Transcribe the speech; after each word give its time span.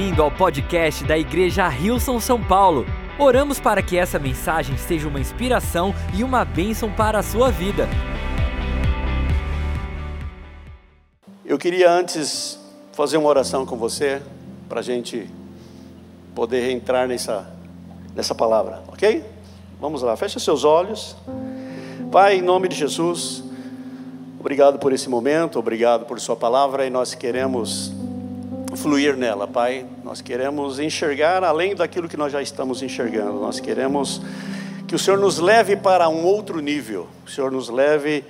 bem-vindo 0.00 0.22
ao 0.22 0.30
podcast 0.30 1.04
da 1.04 1.18
Igreja 1.18 1.68
Rilson 1.68 2.18
São 2.18 2.42
Paulo. 2.42 2.86
Oramos 3.18 3.60
para 3.60 3.82
que 3.82 3.98
essa 3.98 4.18
mensagem 4.18 4.74
seja 4.78 5.06
uma 5.06 5.20
inspiração 5.20 5.94
e 6.14 6.24
uma 6.24 6.42
bênção 6.42 6.90
para 6.90 7.18
a 7.18 7.22
sua 7.22 7.50
vida. 7.50 7.86
Eu 11.44 11.58
queria 11.58 11.92
antes 11.92 12.58
fazer 12.92 13.18
uma 13.18 13.28
oração 13.28 13.66
com 13.66 13.76
você, 13.76 14.22
para 14.70 14.80
a 14.80 14.82
gente 14.82 15.28
poder 16.34 16.70
entrar 16.70 17.06
nessa, 17.06 17.52
nessa 18.14 18.34
palavra, 18.34 18.82
ok? 18.88 19.22
Vamos 19.78 20.00
lá, 20.00 20.16
feche 20.16 20.40
seus 20.40 20.64
olhos. 20.64 21.14
Pai, 22.10 22.38
em 22.38 22.42
nome 22.42 22.68
de 22.68 22.74
Jesus, 22.74 23.44
obrigado 24.38 24.78
por 24.78 24.94
esse 24.94 25.10
momento, 25.10 25.58
obrigado 25.58 26.06
por 26.06 26.18
Sua 26.18 26.36
palavra 26.36 26.86
e 26.86 26.90
nós 26.90 27.14
queremos 27.14 27.99
fluir 28.76 29.16
nela, 29.16 29.46
Pai. 29.46 29.84
Nós 30.04 30.20
queremos 30.20 30.78
enxergar 30.78 31.42
além 31.44 31.74
daquilo 31.74 32.08
que 32.08 32.16
nós 32.16 32.32
já 32.32 32.40
estamos 32.40 32.82
enxergando. 32.82 33.40
Nós 33.40 33.60
queremos 33.60 34.20
que 34.86 34.94
o 34.94 34.98
Senhor 34.98 35.18
nos 35.18 35.38
leve 35.38 35.76
para 35.76 36.08
um 36.08 36.24
outro 36.24 36.60
nível. 36.60 37.06
O 37.26 37.30
Senhor 37.30 37.50
nos 37.50 37.68
leve 37.68 38.24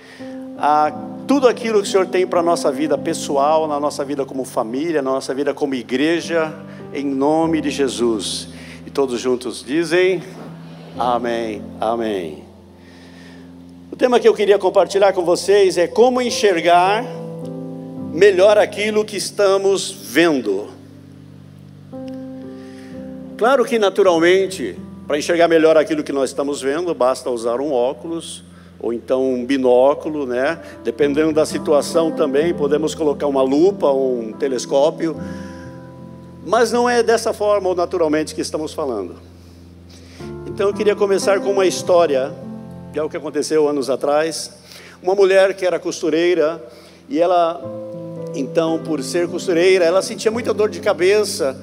a 0.59 0.93
tudo 1.27 1.48
aquilo 1.48 1.81
que 1.81 1.89
o 1.89 1.91
Senhor 1.91 2.07
tem 2.07 2.27
para 2.27 2.41
a 2.41 2.43
nossa 2.43 2.71
vida 2.71 2.98
pessoal, 2.98 3.67
na 3.67 3.81
nossa 3.81 4.05
vida 4.05 4.25
como 4.25 4.45
família, 4.45 5.01
na 5.01 5.11
nossa 5.11 5.33
vida 5.34 5.55
como 5.55 5.75
igreja, 5.75 6.53
em 6.93 7.05
nome 7.05 7.61
de 7.61 7.70
Jesus. 7.70 8.48
E 8.87 8.91
todos 8.91 9.20
juntos 9.20 9.65
dizem: 9.65 10.23
Amém, 10.98 11.62
Amém. 11.81 12.45
O 13.93 13.97
tema 13.97 14.20
que 14.20 14.29
eu 14.29 14.34
queria 14.34 14.59
compartilhar 14.59 15.12
com 15.12 15.25
vocês 15.25 15.77
é 15.77 15.87
como 15.87 16.23
enxergar 16.23 17.05
melhor 18.12 18.58
aquilo 18.58 19.05
que 19.05 19.16
estamos 19.16 19.91
vendo. 19.91 20.69
Claro 23.39 23.64
que 23.64 23.78
naturalmente, 23.78 24.77
para 25.06 25.17
enxergar 25.17 25.48
melhor 25.48 25.77
aquilo 25.77 26.02
que 26.02 26.12
nós 26.12 26.30
estamos 26.30 26.61
vendo, 26.61 26.94
basta 26.94 27.30
usar 27.30 27.61
um 27.61 27.72
óculos 27.72 28.44
ou 28.80 28.92
então 28.92 29.22
um 29.22 29.44
binóculo, 29.44 30.27
né? 30.27 30.58
Dependendo 30.83 31.33
da 31.33 31.47
situação 31.47 32.11
também, 32.11 32.52
podemos 32.52 32.94
colocar 32.94 33.27
uma 33.27 33.42
lupa 33.42 33.86
ou 33.86 34.20
um 34.20 34.33
telescópio. 34.33 35.17
Mas 36.45 36.72
não 36.72 36.89
é 36.89 37.02
dessa 37.02 37.33
forma 37.33 37.69
ou 37.69 37.74
naturalmente 37.74 38.34
que 38.34 38.41
estamos 38.41 38.72
falando. 38.72 39.17
Então 40.47 40.69
eu 40.69 40.74
queria 40.74 40.97
começar 40.97 41.41
com 41.41 41.50
uma 41.52 41.67
história, 41.67 42.33
que 42.92 42.98
é 42.98 43.02
o 43.02 43.08
que 43.08 43.17
aconteceu 43.17 43.69
anos 43.69 43.89
atrás. 43.89 44.58
Uma 45.02 45.14
mulher 45.14 45.55
que 45.55 45.64
era 45.64 45.78
costureira 45.78 46.62
e 47.08 47.19
ela 47.19 47.61
então, 48.34 48.78
por 48.78 49.03
ser 49.03 49.28
costureira, 49.28 49.84
ela 49.84 50.03
sentia 50.03 50.31
muita 50.31 50.55
dor 50.55 50.69
de 50.69 50.81
cabeça 50.81 51.61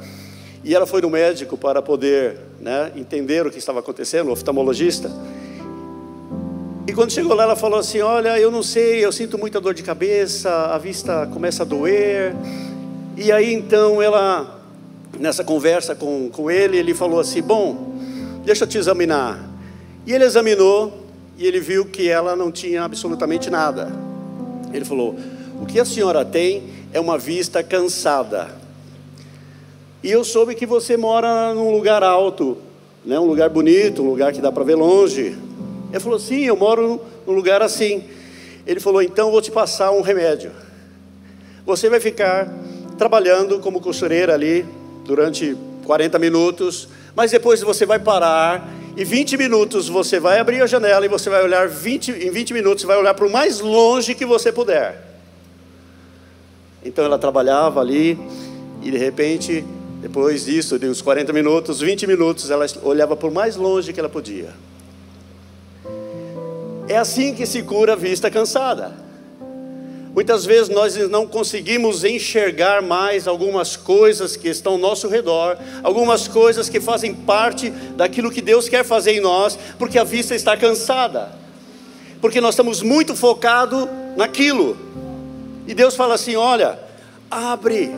e 0.64 0.76
ela 0.76 0.86
foi 0.86 1.02
no 1.02 1.10
médico 1.10 1.58
para 1.58 1.82
poder 1.82 2.38
né, 2.60 2.92
entender 2.96 3.46
o 3.46 3.52
que 3.52 3.58
estava 3.58 3.80
acontecendo, 3.80 4.28
o 4.28 4.32
oftalmologista. 4.32 5.10
E 6.86 6.94
quando 6.94 7.12
chegou 7.12 7.34
lá, 7.34 7.44
ela 7.44 7.56
falou 7.56 7.80
assim: 7.80 8.02
Olha, 8.02 8.38
eu 8.40 8.52
não 8.52 8.64
sei, 8.64 9.04
eu 9.04 9.12
sinto 9.12 9.38
muita 9.38 9.62
dor 9.62 9.74
de 9.74 9.84
cabeça, 9.84 10.50
a 10.50 10.78
vista 10.78 11.28
começa 11.28 11.64
a 11.64 11.66
doer. 11.66 12.36
E 13.16 13.32
aí 13.32 13.54
então 13.54 14.02
ela, 14.02 14.62
nessa 15.20 15.44
conversa 15.44 15.96
com, 15.96 16.30
com 16.30 16.52
ele, 16.52 16.78
ele 16.78 16.94
falou 16.94 17.20
assim: 17.20 17.42
Bom, 17.42 17.94
deixa 18.44 18.64
eu 18.64 18.68
te 18.68 18.78
examinar. 18.78 19.50
E 20.06 20.14
ele 20.14 20.24
examinou 20.24 21.06
e 21.38 21.46
ele 21.46 21.60
viu 21.60 21.86
que 21.86 22.10
ela 22.10 22.36
não 22.36 22.52
tinha 22.52 22.84
absolutamente 22.84 23.50
nada. 23.50 23.92
Ele 24.74 24.86
falou: 24.86 25.16
o 25.62 25.66
que 25.66 25.80
a 25.80 25.86
senhora 25.86 26.24
tem 26.24 26.64
é 26.94 27.00
uma 27.00 27.18
vista 27.18 27.64
cansada. 27.64 28.50
E 30.04 30.12
eu 30.12 30.24
soube 30.24 30.56
que 30.56 30.66
você 30.66 30.96
mora 30.96 31.54
num 31.54 31.72
lugar 31.72 32.04
alto, 32.04 32.58
né, 33.04 33.20
um 33.20 33.26
lugar 33.26 33.50
bonito, 33.50 34.02
um 34.02 34.10
lugar 34.10 34.32
que 34.32 34.42
dá 34.42 34.52
para 34.52 34.64
ver 34.64 34.76
longe. 34.76 35.38
Ele 35.92 36.00
falou: 36.00 36.20
Sim, 36.20 36.46
eu 36.46 36.56
moro 36.56 37.02
num 37.26 37.34
lugar 37.34 37.62
assim. 37.62 38.04
Ele 38.66 38.80
falou: 38.80 39.02
Então 39.02 39.32
vou 39.32 39.42
te 39.42 39.52
passar 39.52 39.92
um 39.92 40.02
remédio. 40.02 40.52
Você 41.66 41.90
vai 41.90 42.00
ficar 42.00 42.48
trabalhando 42.98 43.60
como 43.60 43.82
costureira 43.82 44.34
ali 44.34 44.66
durante 45.04 45.58
40 45.86 46.20
minutos, 46.20 46.88
mas 47.16 47.32
depois 47.32 47.62
você 47.62 47.86
vai 47.86 48.00
parar 48.00 48.70
e 48.96 49.04
20 49.04 49.38
minutos 49.38 49.88
você 49.88 50.20
vai 50.20 50.40
abrir 50.40 50.62
a 50.62 50.68
janela 50.68 51.06
e 51.06 51.10
você 51.10 51.30
vai 51.30 51.44
olhar 51.44 51.68
20, 51.68 52.12
em 52.12 52.32
20 52.32 52.54
minutos 52.54 52.82
você 52.82 52.88
vai 52.88 52.98
olhar 52.98 53.14
para 53.14 53.26
o 53.26 53.32
mais 53.32 53.60
longe 53.60 54.16
que 54.16 54.26
você 54.26 54.52
puder. 54.52 55.07
Então 56.84 57.04
ela 57.04 57.18
trabalhava 57.18 57.82
ali 57.82 58.18
e 58.82 58.92
de 58.92 58.98
repente, 58.98 59.66
depois 60.02 60.46
disso, 60.46 60.78
de 60.78 60.88
uns 60.88 61.02
40 61.02 61.34
minutos, 61.34 61.80
20 61.82 62.08
minutos, 62.08 62.50
ela 62.50 62.66
olhava 62.84 63.16
por 63.16 63.32
mais 63.32 63.56
longe 63.56 63.92
que 63.92 64.00
ela 64.00 64.10
podia. 64.10 64.54
É 66.88 66.98
assim 66.98 67.34
que 67.34 67.46
se 67.46 67.64
cura 67.64 67.94
a 67.94 67.96
vista 67.96 68.32
cansada. 68.32 69.08
Muitas 70.14 70.46
vezes 70.46 70.70
nós 70.70 70.96
não 71.10 71.28
conseguimos 71.28 72.04
enxergar 72.04 72.82
mais 72.82 73.28
algumas 73.28 73.76
coisas 73.76 74.36
que 74.36 74.48
estão 74.48 74.74
ao 74.74 74.78
nosso 74.80 75.08
redor, 75.08 75.58
algumas 75.84 76.28
coisas 76.28 76.70
que 76.70 76.80
fazem 76.80 77.14
parte 77.14 77.70
daquilo 77.70 78.32
que 78.32 78.42
Deus 78.42 78.68
quer 78.68 78.84
fazer 78.84 79.12
em 79.12 79.20
nós, 79.20 79.60
porque 79.78 80.00
a 80.00 80.04
vista 80.04 80.34
está 80.34 80.58
cansada, 80.58 81.32
porque 82.20 82.42
nós 82.42 82.56
estamos 82.56 82.82
muito 82.82 83.16
focados 83.16 83.88
naquilo. 84.16 84.76
E 85.68 85.74
Deus 85.74 85.96
fala 85.96 86.16
assim: 86.16 86.36
olha, 86.36 86.80
abre, 87.30 87.92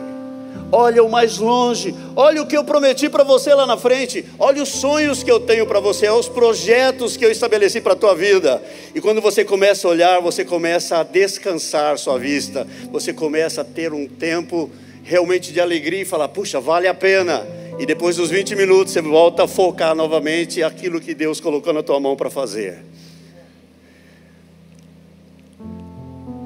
olha 0.72 1.02
o 1.02 1.10
mais 1.10 1.38
longe, 1.38 1.94
olha 2.16 2.42
o 2.42 2.46
que 2.46 2.56
eu 2.56 2.64
prometi 2.64 3.08
para 3.08 3.24
você 3.24 3.54
lá 3.54 3.66
na 3.66 3.76
frente, 3.76 4.24
olha 4.38 4.62
os 4.62 4.68
sonhos 4.68 5.22
que 5.22 5.30
eu 5.30 5.40
tenho 5.40 5.66
para 5.66 5.80
você, 5.80 6.08
olha 6.08 6.20
os 6.20 6.28
projetos 6.28 7.16
que 7.16 7.24
eu 7.24 7.30
estabeleci 7.30 7.80
para 7.80 7.92
a 7.92 7.96
tua 7.96 8.14
vida. 8.14 8.62
E 8.94 9.00
quando 9.00 9.20
você 9.20 9.44
começa 9.44 9.86
a 9.86 9.90
olhar, 9.90 10.20
você 10.20 10.44
começa 10.44 10.98
a 10.98 11.02
descansar 11.02 11.96
sua 11.98 12.18
vista, 12.18 12.66
você 12.90 13.12
começa 13.12 13.60
a 13.60 13.64
ter 13.64 13.92
um 13.92 14.06
tempo 14.06 14.70
realmente 15.02 15.52
de 15.52 15.60
alegria 15.60 16.02
e 16.02 16.04
falar: 16.04 16.28
puxa, 16.28 16.60
vale 16.60 16.88
a 16.88 16.94
pena. 16.94 17.46
E 17.78 17.86
depois 17.86 18.16
dos 18.16 18.28
20 18.28 18.56
minutos 18.56 18.92
você 18.92 19.00
volta 19.00 19.44
a 19.44 19.48
focar 19.48 19.94
novamente 19.94 20.62
aquilo 20.62 21.00
que 21.00 21.14
Deus 21.14 21.40
colocou 21.40 21.72
na 21.72 21.82
tua 21.82 21.98
mão 21.98 22.14
para 22.14 22.28
fazer. 22.28 22.84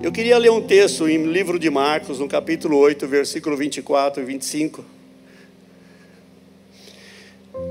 Eu 0.05 0.13
queria 0.13 0.37
ler 0.37 0.51
um 0.51 0.61
texto 0.61 1.09
em 1.09 1.25
livro 1.25 1.59
de 1.59 1.71
Marcos, 1.71 2.19
no 2.19 2.29
capítulo 2.29 2.77
8, 2.77 3.09
versículo 3.09 3.57
24 3.57 4.23
e 4.23 4.27
25. 4.27 4.85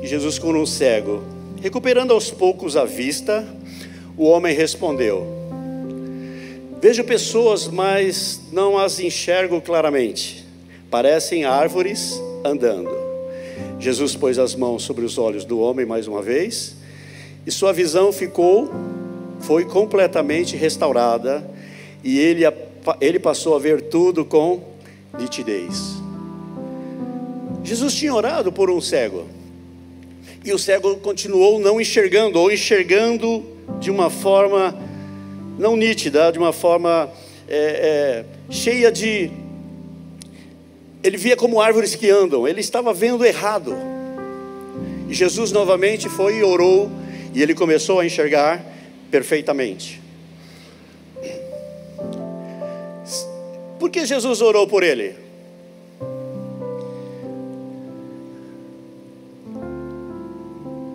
E 0.02 0.08
Jesus 0.08 0.40
cura 0.40 0.58
um 0.58 0.66
cego. 0.66 1.22
Recuperando 1.62 2.10
aos 2.10 2.32
poucos 2.32 2.76
a 2.76 2.86
vista, 2.86 3.48
o 4.18 4.26
homem 4.26 4.56
respondeu: 4.56 5.28
Vejo 6.82 7.04
pessoas, 7.04 7.68
mas 7.68 8.42
não 8.52 8.80
as 8.80 9.00
enxergo 9.00 9.62
claramente. 9.62 10.44
Parecem 10.90 11.46
árvores 11.46 12.20
andando. 12.44 12.90
Jesus 13.80 14.16
pôs 14.16 14.40
as 14.40 14.56
mãos 14.56 14.82
sobre 14.82 15.06
os 15.06 15.20
olhos 15.20 15.46
do 15.46 15.60
homem 15.60 15.86
mais 15.86 16.08
uma 16.08 16.24
vez, 16.24 16.76
e 17.46 17.52
sua 17.52 17.72
visão 17.72 18.12
ficou, 18.12 18.72
foi 19.40 19.66
completamente 19.66 20.56
restaurada 20.58 21.53
e 22.04 22.20
ele, 22.20 22.44
ele 23.00 23.20
passou 23.20 23.56
a 23.56 23.60
ver 23.60 23.84
tudo 23.84 24.26
com 24.26 24.62
nitidez. 25.18 25.96
Jesus 27.64 27.94
tinha 27.96 28.14
orado 28.14 28.52
por 28.52 28.70
um 28.70 28.82
cego, 28.82 29.26
e 30.44 30.52
o 30.52 30.60
cego 30.60 30.98
continuou 30.98 31.60
não 31.60 31.80
enxergando, 31.80 32.38
ou 32.38 32.52
enxergando 32.52 33.46
de 33.80 33.90
uma 33.90 34.10
forma 34.10 34.78
não 35.58 35.78
nítida, 35.78 36.32
de 36.32 36.38
uma 36.38 36.52
forma 36.52 37.10
é, 37.48 38.26
é, 38.26 38.26
cheia 38.50 38.92
de. 38.92 39.32
Ele 41.02 41.18
via 41.18 41.38
como 41.38 41.62
árvores 41.62 41.96
que 41.96 42.10
andam, 42.10 42.48
ele 42.48 42.60
estava 42.60 42.94
vendo 42.94 43.26
errado. 43.26 43.76
E 45.08 45.14
Jesus 45.14 45.52
novamente 45.52 46.10
foi 46.10 46.40
e 46.40 46.44
orou, 46.44 46.92
e 47.34 47.42
ele 47.42 47.54
começou 47.54 48.00
a 48.00 48.06
enxergar 48.06 48.62
perfeitamente. 49.10 50.03
Por 53.84 53.90
que 53.90 54.06
Jesus 54.06 54.40
orou 54.40 54.66
por 54.66 54.82
ele? 54.82 55.14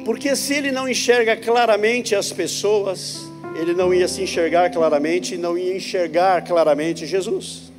Porque 0.06 0.34
se 0.34 0.54
ele 0.54 0.72
não 0.72 0.88
enxerga 0.88 1.36
claramente 1.36 2.14
as 2.14 2.32
pessoas, 2.32 3.28
ele 3.60 3.74
não 3.74 3.92
ia 3.92 4.08
se 4.08 4.22
enxergar 4.22 4.70
claramente, 4.70 5.36
não 5.36 5.58
ia 5.58 5.76
enxergar 5.76 6.42
claramente 6.46 7.04
Jesus. 7.04 7.70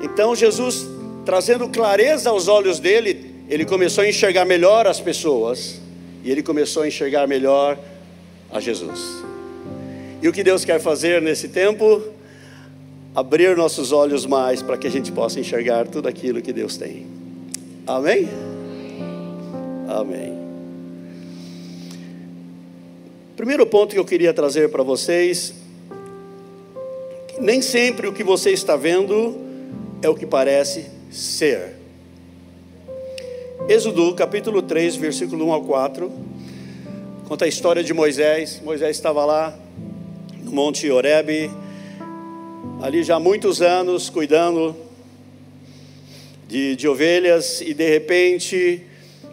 Então 0.00 0.36
Jesus, 0.36 0.86
trazendo 1.24 1.68
clareza 1.68 2.30
aos 2.30 2.46
olhos 2.46 2.78
dele, 2.78 3.34
ele 3.48 3.64
começou 3.64 4.04
a 4.04 4.08
enxergar 4.08 4.44
melhor 4.44 4.86
as 4.86 5.00
pessoas 5.00 5.80
e 6.22 6.30
ele 6.30 6.44
começou 6.44 6.84
a 6.84 6.86
enxergar 6.86 7.26
melhor 7.26 7.76
a 8.52 8.60
Jesus. 8.60 9.00
E 10.22 10.28
o 10.28 10.32
que 10.32 10.44
Deus 10.44 10.64
quer 10.64 10.80
fazer 10.80 11.20
nesse 11.20 11.48
tempo? 11.48 12.11
Abrir 13.14 13.56
nossos 13.56 13.92
olhos 13.92 14.24
mais 14.24 14.62
para 14.62 14.76
que 14.76 14.86
a 14.86 14.90
gente 14.90 15.12
possa 15.12 15.38
enxergar 15.38 15.86
tudo 15.86 16.08
aquilo 16.08 16.40
que 16.40 16.52
Deus 16.52 16.76
tem. 16.76 17.06
Amém? 17.86 18.28
Amém. 19.88 20.42
Primeiro 23.36 23.66
ponto 23.66 23.92
que 23.92 23.98
eu 23.98 24.04
queria 24.04 24.32
trazer 24.32 24.70
para 24.70 24.82
vocês: 24.82 25.52
nem 27.40 27.60
sempre 27.60 28.06
o 28.06 28.12
que 28.12 28.24
você 28.24 28.50
está 28.50 28.76
vendo 28.76 29.36
é 30.00 30.08
o 30.08 30.14
que 30.14 30.26
parece 30.26 30.86
ser. 31.10 31.76
Êxodo 33.68 34.14
capítulo 34.14 34.62
3, 34.62 34.96
versículo 34.96 35.46
1 35.46 35.52
ao 35.52 35.62
4, 35.62 36.10
conta 37.28 37.44
a 37.44 37.48
história 37.48 37.82
de 37.82 37.94
Moisés. 37.94 38.60
Moisés 38.64 38.96
estava 38.96 39.24
lá 39.24 39.56
no 40.42 40.50
Monte 40.52 40.90
Horebe, 40.90 41.50
ali 42.82 43.04
já 43.04 43.14
há 43.14 43.20
muitos 43.20 43.62
anos, 43.62 44.10
cuidando 44.10 44.74
de, 46.48 46.74
de 46.74 46.88
ovelhas, 46.88 47.60
e 47.60 47.72
de 47.72 47.88
repente 47.88 48.82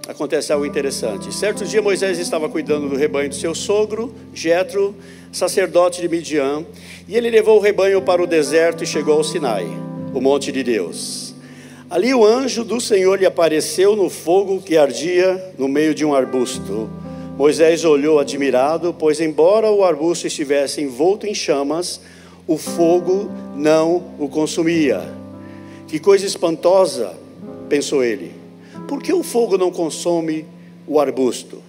acontece 0.08 0.54
algo 0.54 0.68
interessante. 0.68 1.34
Certo 1.34 1.66
dia 1.66 1.82
Moisés 1.82 2.20
estava 2.20 2.48
cuidando 2.48 2.88
do 2.88 2.96
rebanho 2.96 3.28
do 3.28 3.34
seu 3.34 3.56
sogro, 3.56 4.14
Jetro, 4.36 4.96
sacerdote 5.32 6.00
de 6.00 6.08
Midian, 6.08 6.64
e 7.08 7.18
ele 7.18 7.32
levou 7.32 7.58
o 7.58 7.60
rebanho 7.60 8.04
para 8.04 8.22
o 8.22 8.28
deserto 8.28 8.84
e 8.84 8.88
chegou 8.88 9.16
ao 9.16 9.24
Sinai, 9.24 9.66
o 10.14 10.22
monte 10.22 10.52
de 10.52 10.62
Deus. 10.62 11.34
Ali 11.90 12.14
o 12.14 12.24
anjo 12.24 12.64
do 12.64 12.80
Senhor 12.80 13.18
lhe 13.18 13.26
apareceu 13.26 13.96
no 13.96 14.12
fogo 14.12 14.62
que 14.62 14.78
ardia 14.78 15.54
no 15.58 15.68
meio 15.68 15.96
de 15.96 16.06
um 16.06 16.14
arbusto. 16.14 16.88
Moisés 17.36 17.84
olhou 17.84 18.20
admirado, 18.20 18.94
pois 18.94 19.20
embora 19.20 19.72
o 19.72 19.84
arbusto 19.84 20.28
estivesse 20.28 20.82
envolto 20.82 21.26
em 21.26 21.34
chamas, 21.34 22.00
o 22.50 22.58
fogo 22.58 23.30
não 23.56 24.16
o 24.18 24.28
consumia. 24.28 25.04
Que 25.88 26.00
coisa 26.00 26.26
espantosa, 26.26 27.16
pensou 27.70 28.04
ele. 28.04 28.32
Por 28.88 29.04
que 29.04 29.14
o 29.14 29.22
fogo 29.22 29.56
não 29.56 29.72
consome 29.72 30.48
o 30.88 31.00
arbusto? 31.00 31.62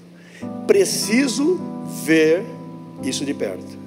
Preciso 0.67 1.61
ver 2.03 2.43
isso 3.05 3.27
de 3.27 3.35
perto. 3.35 3.79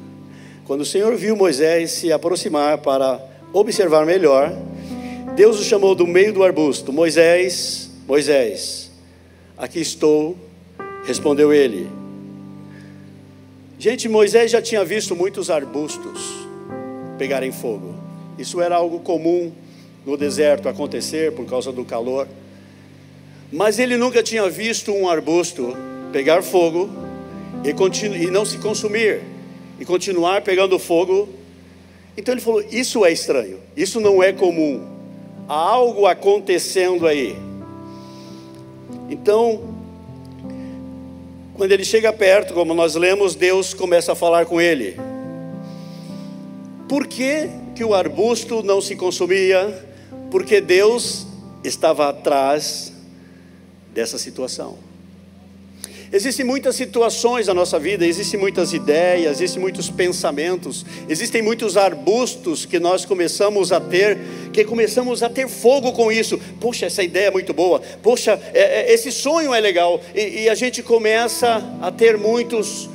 Quando 0.65 0.81
o 0.81 0.85
Senhor 0.85 1.15
viu 1.15 1.35
Moisés 1.35 1.89
se 1.93 2.11
aproximar 2.11 2.77
para 2.77 3.19
observar 3.51 4.05
melhor, 4.05 4.55
Deus 5.35 5.59
o 5.59 5.63
chamou 5.63 5.95
do 5.95 6.05
meio 6.05 6.31
do 6.31 6.43
arbusto: 6.43 6.93
Moisés, 6.93 7.89
Moisés, 8.07 8.91
aqui 9.57 9.81
estou, 9.81 10.37
respondeu 11.05 11.51
ele. 11.51 11.89
Gente, 13.79 14.07
Moisés 14.07 14.51
já 14.51 14.61
tinha 14.61 14.85
visto 14.85 15.15
muitos 15.15 15.49
arbustos 15.49 16.42
pegarem 17.17 17.51
fogo. 17.51 17.95
Isso 18.37 18.61
era 18.61 18.75
algo 18.75 18.99
comum 18.99 19.51
no 20.05 20.17
deserto 20.17 20.67
acontecer 20.67 21.31
por 21.33 21.45
causa 21.45 21.71
do 21.71 21.85
calor. 21.85 22.27
Mas 23.51 23.79
ele 23.79 23.97
nunca 23.97 24.23
tinha 24.23 24.49
visto 24.49 24.91
um 24.91 25.07
arbusto 25.07 25.75
pegar 26.11 26.41
fogo 26.41 26.89
e, 27.63 28.23
e 28.23 28.31
não 28.31 28.45
se 28.45 28.57
consumir, 28.57 29.21
e 29.79 29.85
continuar 29.85 30.41
pegando 30.41 30.77
fogo. 30.79 31.29
Então 32.17 32.33
ele 32.33 32.41
falou: 32.41 32.63
Isso 32.71 33.05
é 33.05 33.11
estranho, 33.11 33.59
isso 33.77 33.99
não 33.99 34.21
é 34.21 34.33
comum, 34.33 34.81
há 35.47 35.53
algo 35.53 36.05
acontecendo 36.05 37.07
aí. 37.07 37.35
Então, 39.09 39.61
quando 41.55 41.71
ele 41.71 41.85
chega 41.85 42.11
perto, 42.11 42.53
como 42.53 42.73
nós 42.73 42.95
lemos, 42.95 43.35
Deus 43.35 43.73
começa 43.73 44.13
a 44.13 44.15
falar 44.15 44.45
com 44.45 44.59
ele. 44.59 44.97
Por 46.87 47.07
que, 47.07 47.49
que 47.75 47.83
o 47.83 47.93
arbusto 47.93 48.61
não 48.61 48.81
se 48.81 48.95
consumia? 48.95 49.87
Porque 50.29 50.59
Deus 50.59 51.25
estava 51.63 52.09
atrás 52.09 52.91
dessa 53.93 54.17
situação. 54.17 54.77
Existem 56.13 56.45
muitas 56.45 56.75
situações 56.75 57.47
na 57.47 57.55
nossa 57.55 57.79
vida, 57.79 58.05
existem 58.05 58.39
muitas 58.39 58.71
ideias, 58.71 59.37
existem 59.37 59.59
muitos 59.59 59.89
pensamentos, 59.89 60.85
existem 61.09 61.41
muitos 61.41 61.75
arbustos 61.75 62.67
que 62.67 62.79
nós 62.79 63.03
começamos 63.03 63.71
a 63.71 63.79
ter, 63.79 64.19
que 64.53 64.63
começamos 64.63 65.23
a 65.23 65.29
ter 65.29 65.47
fogo 65.47 65.91
com 65.91 66.11
isso. 66.11 66.39
Poxa, 66.59 66.85
essa 66.85 67.01
ideia 67.01 67.29
é 67.29 67.31
muito 67.31 67.51
boa. 67.51 67.81
Poxa, 68.03 68.39
é, 68.53 68.81
é, 68.81 68.93
esse 68.93 69.11
sonho 69.11 69.55
é 69.55 69.59
legal. 69.59 69.99
E, 70.13 70.43
e 70.43 70.49
a 70.49 70.53
gente 70.53 70.83
começa 70.83 71.63
a 71.81 71.91
ter 71.91 72.15
muitos, 72.15 72.87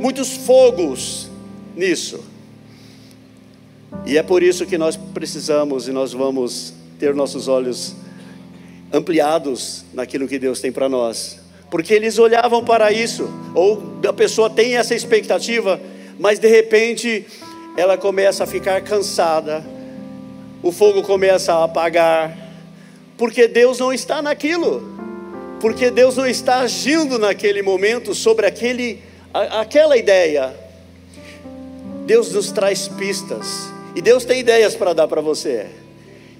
muitos 0.00 0.30
fogos 0.30 1.30
nisso. 1.76 2.33
E 4.06 4.18
é 4.18 4.22
por 4.22 4.42
isso 4.42 4.66
que 4.66 4.76
nós 4.76 4.96
precisamos 4.96 5.88
e 5.88 5.92
nós 5.92 6.12
vamos 6.12 6.74
ter 6.98 7.14
nossos 7.14 7.48
olhos 7.48 7.94
ampliados 8.92 9.84
naquilo 9.92 10.28
que 10.28 10.38
Deus 10.38 10.60
tem 10.60 10.70
para 10.70 10.88
nós. 10.88 11.40
Porque 11.70 11.92
eles 11.92 12.18
olhavam 12.18 12.64
para 12.64 12.92
isso, 12.92 13.28
ou 13.54 13.82
a 14.06 14.12
pessoa 14.12 14.48
tem 14.48 14.76
essa 14.76 14.94
expectativa, 14.94 15.80
mas 16.18 16.38
de 16.38 16.48
repente 16.48 17.26
ela 17.76 17.98
começa 17.98 18.44
a 18.44 18.46
ficar 18.46 18.80
cansada, 18.82 19.64
o 20.62 20.70
fogo 20.70 21.02
começa 21.02 21.52
a 21.52 21.64
apagar, 21.64 22.36
porque 23.18 23.48
Deus 23.48 23.78
não 23.80 23.92
está 23.92 24.22
naquilo, 24.22 24.82
porque 25.60 25.90
Deus 25.90 26.16
não 26.16 26.26
está 26.26 26.60
agindo 26.60 27.18
naquele 27.18 27.62
momento 27.62 28.14
sobre 28.14 28.46
aquele, 28.46 29.02
aquela 29.32 29.96
ideia. 29.96 30.54
Deus 32.06 32.32
nos 32.32 32.52
traz 32.52 32.86
pistas, 32.86 33.73
e 33.94 34.00
Deus 34.00 34.24
tem 34.24 34.40
ideias 34.40 34.74
para 34.74 34.92
dar 34.92 35.06
para 35.06 35.20
você. 35.20 35.66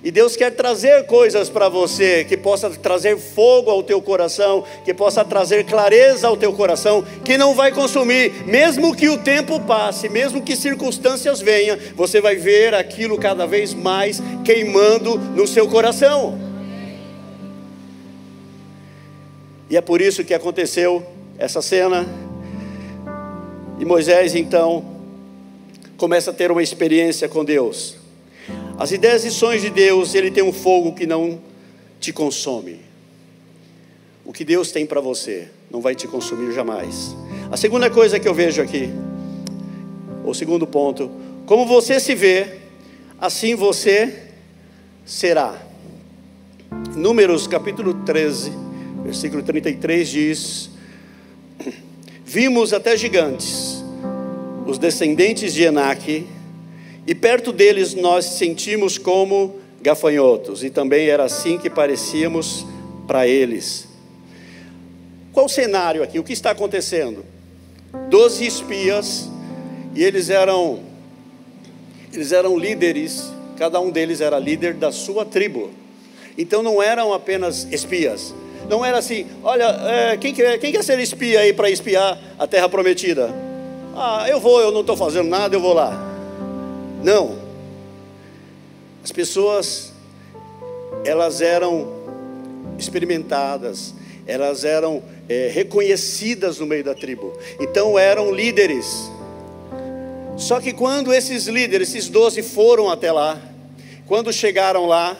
E 0.05 0.11
Deus 0.11 0.37
quer 0.37 0.51
trazer 0.51 1.07
coisas 1.07 1.49
para 1.49 1.67
você 1.67 2.25
que 2.25 2.37
possa 2.37 2.69
trazer 2.69 3.17
fogo 3.17 3.71
ao 3.71 3.83
teu 3.83 4.03
coração, 4.03 4.63
que 4.85 4.93
possa 4.93 5.25
trazer 5.25 5.65
clareza 5.65 6.29
ao 6.29 6.37
teu 6.37 6.53
coração, 6.53 7.03
que 7.25 7.39
não 7.39 7.55
vai 7.55 7.73
consumir, 7.73 8.47
mesmo 8.47 8.95
que 8.95 9.09
o 9.09 9.17
tempo 9.17 9.59
passe, 9.61 10.11
mesmo 10.11 10.43
que 10.43 10.57
circunstâncias 10.57 11.41
venham, 11.41 11.79
você 11.97 12.21
vai 12.21 12.37
ver 12.37 12.75
aquilo 12.75 13.17
cada 13.17 13.47
vez 13.47 13.73
mais 13.73 14.21
queimando 14.45 15.17
no 15.17 15.47
seu 15.47 15.67
coração. 15.67 16.39
E 19.71 19.77
é 19.79 19.81
por 19.81 20.03
isso 20.03 20.23
que 20.23 20.35
aconteceu 20.35 21.03
essa 21.39 21.63
cena. 21.63 22.07
E 23.79 23.87
Moisés 23.87 24.35
então 24.35 24.94
começa 25.97 26.31
a 26.31 26.35
ter 26.35 26.51
uma 26.51 26.63
experiência 26.63 27.29
com 27.29 27.45
Deus. 27.45 27.97
As 28.79 28.91
ideias 28.91 29.25
e 29.25 29.31
sonhos 29.31 29.63
de 29.63 29.71
Deus, 29.71 30.15
ele 30.15 30.31
tem 30.31 30.43
um 30.43 30.53
fogo 30.53 30.93
que 30.93 31.07
não 31.07 31.41
te 32.01 32.13
consome. 32.13 32.81
O 34.25 34.33
que 34.33 34.45
Deus 34.45 34.73
tem 34.73 34.85
para 34.85 35.01
você 35.01 35.49
não 35.71 35.81
vai 35.81 35.95
te 35.95 36.09
consumir 36.09 36.53
jamais. 36.53 37.15
A 37.51 37.57
segunda 37.57 37.91
coisa 37.91 38.19
que 38.19 38.27
eu 38.27 38.35
vejo 38.35 38.61
aqui, 38.61 38.91
o 40.25 40.35
segundo 40.35 40.67
ponto, 40.67 41.11
como 41.47 41.67
você 41.67 42.01
se 42.01 42.15
vê, 42.15 42.59
assim 43.19 43.55
você 43.55 44.25
será. 45.05 45.61
Números 46.97 47.47
capítulo 47.47 47.95
13, 48.05 48.53
versículo 49.05 49.43
33 49.43 50.09
diz: 50.09 50.71
Vimos 52.25 52.73
até 52.73 52.97
gigantes, 52.97 53.74
os 54.67 54.79
descendentes 54.79 55.53
de 55.53 55.63
Enaque, 55.63 56.27
e 57.07 57.15
perto 57.15 57.53
deles 57.53 57.95
nós 57.95 58.25
sentimos 58.25 58.97
como 58.97 59.57
gafanhotos, 59.83 60.65
e 60.65 60.71
também 60.71 61.09
era 61.09 61.25
assim 61.25 61.59
que 61.59 61.69
parecíamos 61.69 62.67
para 63.07 63.27
eles. 63.27 63.87
Qual 65.33 65.47
o 65.47 65.49
cenário 65.49 66.03
aqui? 66.03 66.19
O 66.19 66.25
que 66.25 66.33
está 66.33 66.51
acontecendo? 66.51 67.25
Doze 68.09 68.47
espias, 68.47 69.29
e 69.95 70.03
eles 70.03 70.31
eram 70.31 70.81
eles 72.13 72.31
eram 72.31 72.57
líderes, 72.57 73.31
cada 73.57 73.81
um 73.81 73.91
deles 73.91 74.21
era 74.21 74.39
líder 74.39 74.75
da 74.75 74.93
sua 74.93 75.25
tribo. 75.25 75.71
Então 76.39 76.63
não 76.63 76.81
eram 76.81 77.13
apenas 77.13 77.67
espias. 77.73 78.33
Não 78.69 78.85
era 78.85 78.99
assim, 78.99 79.27
olha, 79.43 79.65
é, 79.65 80.17
quem, 80.17 80.33
quer, 80.33 80.59
quem 80.59 80.73
quer 80.73 80.83
ser 80.83 80.99
espia 81.01 81.41
aí 81.41 81.53
para 81.53 81.69
espiar 81.69 82.19
a 82.39 82.47
terra 82.47 82.69
prometida? 82.69 83.54
Ah, 83.97 84.27
eu 84.29 84.41
vou, 84.41 84.61
eu 84.61 84.73
não 84.73 84.81
estou 84.81 84.97
fazendo 84.97 85.29
nada, 85.29 85.55
eu 85.55 85.61
vou 85.61 85.73
lá. 85.73 85.93
Não. 87.03 87.39
As 89.05 89.13
pessoas, 89.13 89.93
elas 91.05 91.41
eram 91.41 91.93
experimentadas, 92.77 93.95
elas 94.27 94.65
eram 94.65 95.01
é, 95.29 95.49
reconhecidas 95.53 96.59
no 96.59 96.67
meio 96.67 96.83
da 96.83 96.95
tribo, 96.95 97.33
então 97.61 97.97
eram 97.97 98.33
líderes. 98.35 99.11
Só 100.37 100.61
que 100.61 100.73
quando 100.73 101.15
esses 101.15 101.47
líderes, 101.47 101.91
esses 101.91 102.09
doze, 102.09 102.43
foram 102.43 102.91
até 102.91 103.13
lá, 103.13 103.41
quando 104.07 104.33
chegaram 104.33 104.87
lá, 104.87 105.17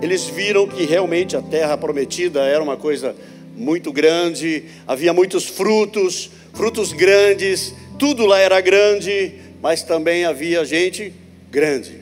eles 0.00 0.24
viram 0.24 0.66
que 0.66 0.84
realmente 0.84 1.36
a 1.36 1.42
terra 1.42 1.76
prometida 1.78 2.40
era 2.40 2.60
uma 2.60 2.76
coisa 2.76 3.14
muito 3.56 3.92
grande, 3.92 4.64
havia 4.88 5.12
muitos 5.12 5.46
frutos, 5.46 6.30
frutos 6.52 6.92
grandes, 6.92 7.74
tudo 8.02 8.26
lá 8.26 8.40
era 8.40 8.60
grande, 8.60 9.34
mas 9.62 9.84
também 9.84 10.24
havia 10.24 10.64
gente 10.64 11.14
grande, 11.48 12.00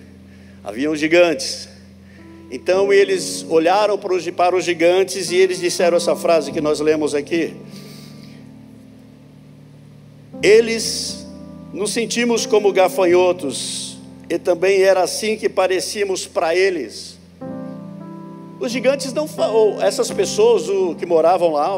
haviam 0.65 0.97
gigantes. 0.97 1.69
Então 2.51 2.91
eles 2.91 3.45
olharam 3.51 3.99
para 3.99 4.15
os 4.57 4.65
gigantes 4.65 5.31
e 5.31 5.37
eles 5.37 5.61
disseram 5.61 5.99
essa 5.99 6.17
frase 6.17 6.53
que 6.53 6.61
nós 6.63 6.81
lemos 6.81 7.15
aqui. 7.15 7.53
Eles 10.43 11.27
nos 11.71 11.93
sentimos 11.93 12.47
como 12.47 12.73
gafanhotos, 12.73 13.99
e 14.27 14.39
também 14.39 14.81
era 14.81 15.03
assim 15.03 15.37
que 15.37 15.51
parecíamos 15.51 16.27
para 16.27 16.57
eles. 16.57 17.19
Os 18.59 18.73
gigantes 18.73 19.13
não, 19.13 19.29
essas 19.83 20.11
pessoas 20.11 20.63
que 20.99 21.05
moravam 21.05 21.53
lá, 21.53 21.69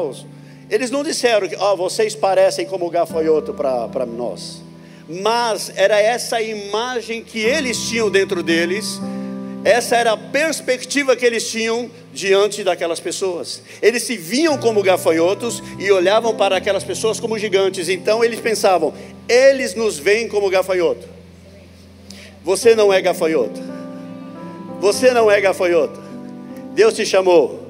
eles 0.73 0.89
não 0.89 1.03
disseram 1.03 1.47
que 1.47 1.55
oh, 1.55 1.75
vocês 1.75 2.15
parecem 2.15 2.65
como 2.65 2.89
gafanhoto 2.89 3.53
para 3.53 4.05
nós. 4.05 4.61
Mas 5.07 5.71
era 5.75 5.99
essa 5.99 6.41
imagem 6.41 7.23
que 7.23 7.39
eles 7.39 7.77
tinham 7.89 8.09
dentro 8.09 8.41
deles 8.41 8.99
essa 9.63 9.95
era 9.95 10.11
a 10.11 10.17
perspectiva 10.17 11.15
que 11.15 11.25
eles 11.25 11.49
tinham 11.49 11.89
diante 12.13 12.63
daquelas 12.65 12.99
pessoas. 12.99 13.61
Eles 13.81 14.03
se 14.03 14.17
viam 14.17 14.57
como 14.57 14.83
gafanhotos 14.83 15.63
e 15.79 15.89
olhavam 15.89 16.35
para 16.35 16.57
aquelas 16.57 16.83
pessoas 16.83 17.17
como 17.17 17.39
gigantes. 17.39 17.87
Então 17.87 18.23
eles 18.23 18.41
pensavam: 18.41 18.93
eles 19.27 19.73
nos 19.73 19.97
veem 19.97 20.27
como 20.27 20.49
gafanhoto. 20.49 21.07
Você 22.43 22.75
não 22.75 22.91
é 22.91 23.01
gafanhoto. 23.01 23.61
Você 24.81 25.11
não 25.11 25.31
é 25.31 25.39
gafanhoto. 25.39 26.01
Deus 26.73 26.93
te 26.93 27.05
chamou 27.05 27.69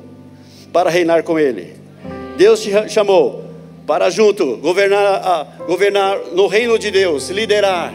para 0.71 0.89
reinar 0.89 1.21
com 1.21 1.37
Ele. 1.37 1.75
Deus 2.37 2.61
te 2.61 2.71
chamou 2.89 3.43
para 3.85 4.09
junto 4.09 4.57
governar, 4.57 5.63
governar 5.67 6.17
no 6.33 6.47
reino 6.47 6.79
de 6.79 6.89
Deus, 6.89 7.29
liderar 7.29 7.93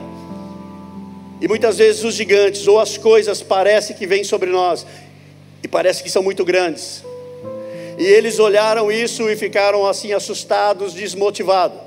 e 1.40 1.47
muitas 1.47 1.78
vezes 1.78 2.02
os 2.02 2.14
gigantes 2.14 2.66
ou 2.66 2.80
as 2.80 2.97
coisas 2.97 3.42
parecem 3.42 3.95
que 3.95 4.07
vêm 4.07 4.25
sobre 4.25 4.50
nós 4.50 4.85
e 5.62 5.68
parece 5.68 6.02
que 6.02 6.11
são 6.11 6.23
muito 6.23 6.45
grandes. 6.45 7.04
E 7.97 8.04
eles 8.04 8.38
olharam 8.38 8.90
isso 8.90 9.28
e 9.28 9.37
ficaram 9.37 9.87
assim 9.87 10.12
assustados, 10.12 10.95
desmotivados. 10.95 11.78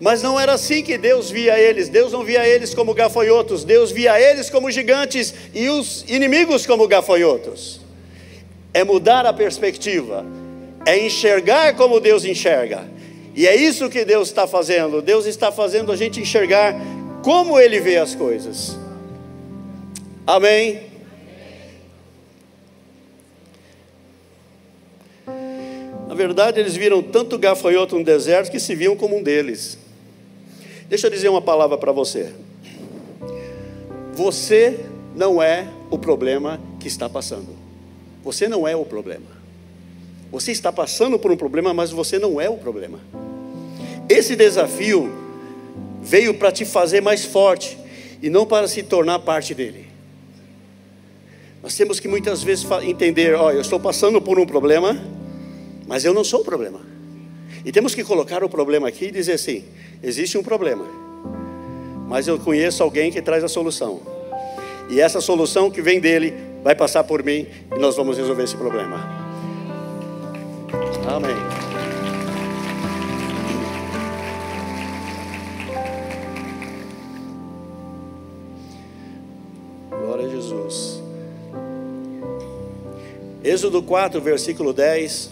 Mas 0.00 0.22
não 0.22 0.38
era 0.38 0.54
assim 0.54 0.82
que 0.82 0.96
Deus 0.96 1.30
via 1.30 1.58
eles. 1.58 1.88
Deus 1.88 2.12
não 2.12 2.24
via 2.24 2.46
eles 2.46 2.72
como 2.72 2.94
gafanhotos, 2.94 3.64
Deus 3.64 3.90
via 3.90 4.20
eles 4.20 4.48
como 4.48 4.70
gigantes 4.70 5.34
e 5.52 5.68
os 5.68 6.04
inimigos 6.08 6.64
como 6.64 6.86
gafanhotos. 6.88 7.80
É 8.72 8.84
mudar 8.84 9.26
a 9.26 9.32
perspectiva, 9.32 10.24
é 10.86 10.98
enxergar 10.98 11.74
como 11.76 12.00
Deus 12.00 12.24
enxerga. 12.24 12.88
E 13.34 13.46
é 13.46 13.54
isso 13.54 13.88
que 13.88 14.04
Deus 14.04 14.28
está 14.28 14.46
fazendo. 14.46 15.00
Deus 15.00 15.26
está 15.26 15.52
fazendo 15.52 15.92
a 15.92 15.96
gente 15.96 16.20
enxergar 16.20 16.74
como 17.22 17.58
Ele 17.58 17.80
vê 17.80 17.96
as 17.96 18.14
coisas. 18.14 18.78
Amém? 20.26 20.90
Na 26.08 26.14
verdade, 26.14 26.58
eles 26.58 26.74
viram 26.74 27.02
tanto 27.02 27.38
gafanhoto 27.38 27.96
no 27.96 28.04
deserto 28.04 28.50
que 28.50 28.58
se 28.58 28.74
viam 28.74 28.96
como 28.96 29.16
um 29.16 29.22
deles. 29.22 29.78
Deixa 30.88 31.06
eu 31.06 31.10
dizer 31.10 31.28
uma 31.28 31.40
palavra 31.40 31.78
para 31.78 31.92
você. 31.92 32.32
Você 34.12 34.80
não 35.14 35.40
é 35.40 35.68
o 35.88 35.96
problema 35.96 36.60
que 36.80 36.88
está 36.88 37.08
passando. 37.08 37.56
Você 38.24 38.48
não 38.48 38.66
é 38.66 38.74
o 38.74 38.84
problema. 38.84 39.39
Você 40.30 40.52
está 40.52 40.70
passando 40.70 41.18
por 41.18 41.30
um 41.30 41.36
problema, 41.36 41.74
mas 41.74 41.90
você 41.90 42.18
não 42.18 42.40
é 42.40 42.48
o 42.48 42.56
problema. 42.56 43.00
Esse 44.08 44.36
desafio 44.36 45.10
veio 46.02 46.34
para 46.34 46.52
te 46.52 46.64
fazer 46.64 47.00
mais 47.00 47.24
forte 47.24 47.76
e 48.22 48.30
não 48.30 48.46
para 48.46 48.68
se 48.68 48.82
tornar 48.82 49.18
parte 49.20 49.54
dele. 49.54 49.86
Nós 51.62 51.76
temos 51.76 52.00
que 52.00 52.08
muitas 52.08 52.42
vezes 52.42 52.66
entender: 52.82 53.34
ó, 53.34 53.50
eu 53.50 53.60
estou 53.60 53.78
passando 53.78 54.20
por 54.20 54.38
um 54.38 54.46
problema, 54.46 55.00
mas 55.86 56.04
eu 56.04 56.14
não 56.14 56.24
sou 56.24 56.40
o 56.40 56.44
problema. 56.44 56.80
E 57.64 57.70
temos 57.70 57.94
que 57.94 58.02
colocar 58.02 58.42
o 58.42 58.48
problema 58.48 58.88
aqui 58.88 59.06
e 59.06 59.10
dizer 59.10 59.32
assim: 59.32 59.64
existe 60.02 60.38
um 60.38 60.42
problema, 60.42 60.86
mas 62.08 62.26
eu 62.28 62.38
conheço 62.38 62.82
alguém 62.82 63.10
que 63.10 63.20
traz 63.20 63.44
a 63.44 63.48
solução. 63.48 64.00
E 64.88 65.00
essa 65.00 65.20
solução 65.20 65.70
que 65.70 65.82
vem 65.82 66.00
dele 66.00 66.34
vai 66.64 66.74
passar 66.74 67.04
por 67.04 67.22
mim 67.22 67.46
e 67.74 67.78
nós 67.78 67.96
vamos 67.96 68.16
resolver 68.16 68.42
esse 68.42 68.56
problema. 68.56 69.19
Amém. 71.06 71.36
Glória 79.90 80.26
a 80.26 80.28
Jesus. 80.28 81.02
Êxodo 83.42 83.82
4, 83.82 84.20
versículo 84.20 84.72
10. 84.72 85.30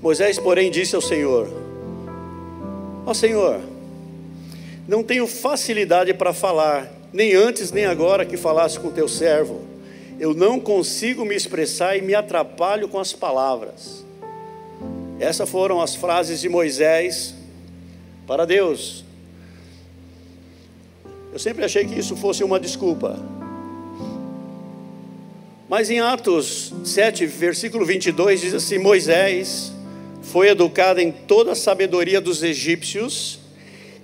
Moisés, 0.00 0.38
porém, 0.38 0.70
disse 0.70 0.94
ao 0.94 1.00
Senhor: 1.00 1.48
Ó 3.06 3.14
Senhor, 3.14 3.60
não 4.86 5.02
tenho 5.02 5.26
facilidade 5.26 6.12
para 6.14 6.32
falar, 6.32 6.92
nem 7.12 7.34
antes 7.34 7.72
nem 7.72 7.86
agora 7.86 8.24
que 8.24 8.36
falasse 8.36 8.78
com 8.78 8.90
teu 8.90 9.08
servo. 9.08 9.71
Eu 10.18 10.34
não 10.34 10.60
consigo 10.60 11.24
me 11.24 11.34
expressar 11.34 11.96
e 11.96 12.02
me 12.02 12.14
atrapalho 12.14 12.88
com 12.88 12.98
as 12.98 13.12
palavras. 13.12 14.04
Essas 15.18 15.48
foram 15.48 15.80
as 15.80 15.94
frases 15.94 16.40
de 16.40 16.48
Moisés 16.48 17.34
para 18.26 18.44
Deus. 18.44 19.04
Eu 21.32 21.38
sempre 21.38 21.64
achei 21.64 21.86
que 21.86 21.98
isso 21.98 22.16
fosse 22.16 22.44
uma 22.44 22.60
desculpa. 22.60 23.18
Mas 25.68 25.88
em 25.88 26.00
Atos 26.00 26.70
7, 26.84 27.24
versículo 27.24 27.86
22, 27.86 28.42
diz 28.42 28.52
assim: 28.52 28.76
Moisés 28.76 29.72
foi 30.20 30.48
educado 30.48 31.00
em 31.00 31.10
toda 31.10 31.52
a 31.52 31.54
sabedoria 31.54 32.20
dos 32.20 32.42
egípcios 32.42 33.38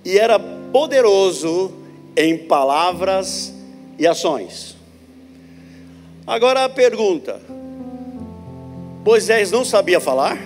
e 0.03 0.19
era 0.19 0.39
poderoso 0.39 1.71
em 2.17 2.39
palavras 2.39 3.53
e 3.99 4.07
ações. 4.07 4.78
Agora 6.29 6.67
a 6.67 6.69
pergunta: 6.69 7.41
Moisés 9.03 9.51
não 9.51 9.65
sabia 9.65 9.99
falar? 9.99 10.39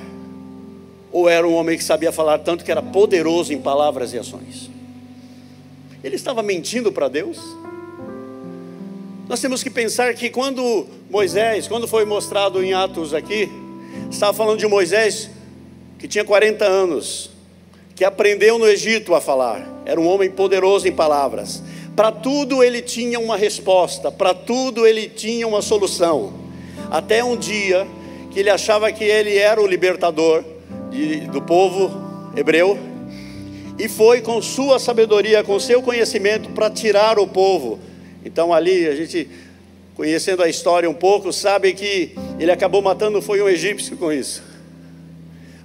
Ou 1.10 1.28
era 1.28 1.46
um 1.46 1.52
homem 1.54 1.76
que 1.76 1.82
sabia 1.82 2.12
falar 2.12 2.38
tanto 2.38 2.64
que 2.64 2.70
era 2.70 2.80
poderoso 2.80 3.52
em 3.52 3.60
palavras 3.60 4.12
e 4.14 4.18
ações? 4.18 4.70
Ele 6.04 6.14
estava 6.14 6.40
mentindo 6.40 6.92
para 6.92 7.08
Deus? 7.08 7.36
Nós 9.28 9.40
temos 9.40 9.60
que 9.60 9.70
pensar 9.70 10.14
que 10.14 10.30
quando 10.30 10.86
Moisés, 11.10 11.66
quando 11.66 11.88
foi 11.88 12.04
mostrado 12.04 12.62
em 12.62 12.72
Atos 12.72 13.12
aqui, 13.12 13.50
estava 14.08 14.32
falando 14.32 14.60
de 14.60 14.68
Moisés 14.68 15.30
que 15.98 16.06
tinha 16.06 16.24
40 16.24 16.64
anos, 16.64 17.30
que 17.96 18.04
aprendeu 18.04 18.56
no 18.56 18.68
Egito 18.68 19.16
a 19.16 19.20
falar, 19.20 19.68
era 19.84 20.00
um 20.00 20.06
homem 20.06 20.30
poderoso 20.30 20.86
em 20.86 20.92
palavras. 20.92 21.60
Para 21.94 22.10
tudo 22.10 22.62
ele 22.62 22.80
tinha 22.80 23.18
uma 23.20 23.36
resposta, 23.36 24.10
para 24.10 24.32
tudo 24.32 24.86
ele 24.86 25.08
tinha 25.08 25.46
uma 25.46 25.62
solução. 25.62 26.32
Até 26.90 27.22
um 27.22 27.36
dia 27.36 27.86
que 28.30 28.40
ele 28.40 28.50
achava 28.50 28.90
que 28.90 29.04
ele 29.04 29.36
era 29.36 29.60
o 29.60 29.66
libertador 29.66 30.42
de, 30.90 31.20
do 31.28 31.42
povo 31.42 31.90
hebreu, 32.36 32.78
e 33.78 33.88
foi 33.88 34.20
com 34.20 34.40
sua 34.40 34.78
sabedoria, 34.78 35.42
com 35.42 35.58
seu 35.58 35.82
conhecimento, 35.82 36.50
para 36.50 36.70
tirar 36.70 37.18
o 37.18 37.26
povo 37.26 37.78
então 38.24 38.52
ali 38.52 38.86
a 38.86 38.94
gente, 38.94 39.28
conhecendo 39.94 40.42
a 40.42 40.48
história 40.48 40.88
um 40.88 40.94
pouco, 40.94 41.32
sabe 41.32 41.72
que 41.72 42.14
ele 42.38 42.50
acabou 42.50 42.80
matando 42.80 43.20
foi 43.20 43.42
um 43.42 43.48
egípcio 43.48 43.96
com 43.96 44.12
isso. 44.12 44.42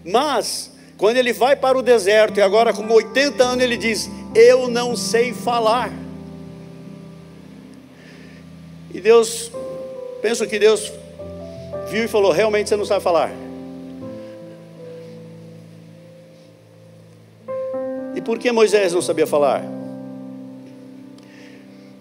Mas 0.04 0.72
quando 0.98 1.18
ele 1.18 1.34
vai 1.34 1.56
para 1.56 1.78
o 1.78 1.82
deserto 1.82 2.40
e 2.40 2.42
agora 2.42 2.74
com 2.74 2.88
80 2.88 3.44
anos 3.44 3.64
ele 3.64 3.78
diz: 3.78 4.10
"Eu 4.34 4.68
não 4.68 4.96
sei 4.96 5.34
falar". 5.34 5.92
E 8.98 9.00
Deus, 9.00 9.52
penso 10.24 10.48
que 10.48 10.58
Deus 10.58 10.92
viu 11.88 12.06
e 12.06 12.08
falou: 12.08 12.32
"Realmente 12.32 12.68
você 12.68 12.76
não 12.76 12.84
sabe 12.84 13.04
falar". 13.04 13.32
E 18.16 18.22
por 18.22 18.40
que 18.40 18.52
Moisés 18.52 18.94
não 18.94 19.02
sabia 19.04 19.28
falar? 19.28 19.64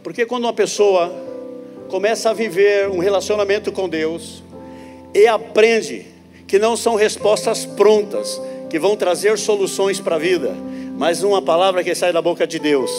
Porque 0.03 0.25
quando 0.25 0.45
uma 0.45 0.55
pessoa 0.55 1.15
começa 1.91 2.31
a 2.31 2.33
viver 2.33 2.89
um 2.89 2.99
relacionamento 2.99 3.71
com 3.71 3.87
Deus 3.87 4.43
e 5.13 5.27
aprende 5.27 6.07
que 6.47 6.59
não 6.59 6.79
são 6.79 6.95
respostas 6.95 7.67
prontas 7.67 8.41
que 8.71 8.79
vão 8.79 8.97
trazer 8.97 9.37
soluções 9.37 10.01
para 10.01 10.17
a 10.17 10.19
vida, 10.19 10.55
mas 10.97 11.23
uma 11.23 11.43
palavra 11.43 11.85
que 11.85 11.95
sai 11.95 12.11
da 12.11 12.23
boca 12.23 12.47
de 12.47 12.59
Deus. 12.59 12.91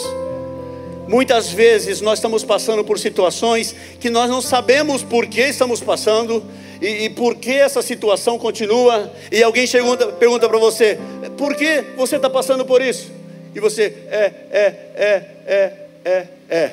Muitas 1.08 1.50
vezes 1.50 2.02
nós 2.02 2.18
estamos 2.18 2.44
passando 2.44 2.84
por 2.84 2.98
situações 2.98 3.74
que 3.98 4.10
nós 4.10 4.28
não 4.28 4.42
sabemos 4.42 5.02
por 5.02 5.26
que 5.26 5.40
estamos 5.40 5.80
passando 5.80 6.44
e, 6.82 7.06
e 7.06 7.10
por 7.10 7.36
que 7.36 7.50
essa 7.50 7.80
situação 7.80 8.38
continua. 8.38 9.10
E 9.32 9.42
alguém 9.42 9.66
pergunta, 9.66 10.06
pergunta 10.08 10.46
para 10.46 10.58
você: 10.58 10.98
por 11.38 11.56
que 11.56 11.82
você 11.96 12.16
está 12.16 12.28
passando 12.28 12.62
por 12.66 12.82
isso? 12.82 13.10
E 13.54 13.58
você, 13.58 13.84
é, 14.10 14.32
é, 14.50 14.74
é, 14.94 15.24
é, 15.46 15.72
é, 16.04 16.26
é. 16.50 16.72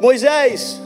Moisés 0.00 0.80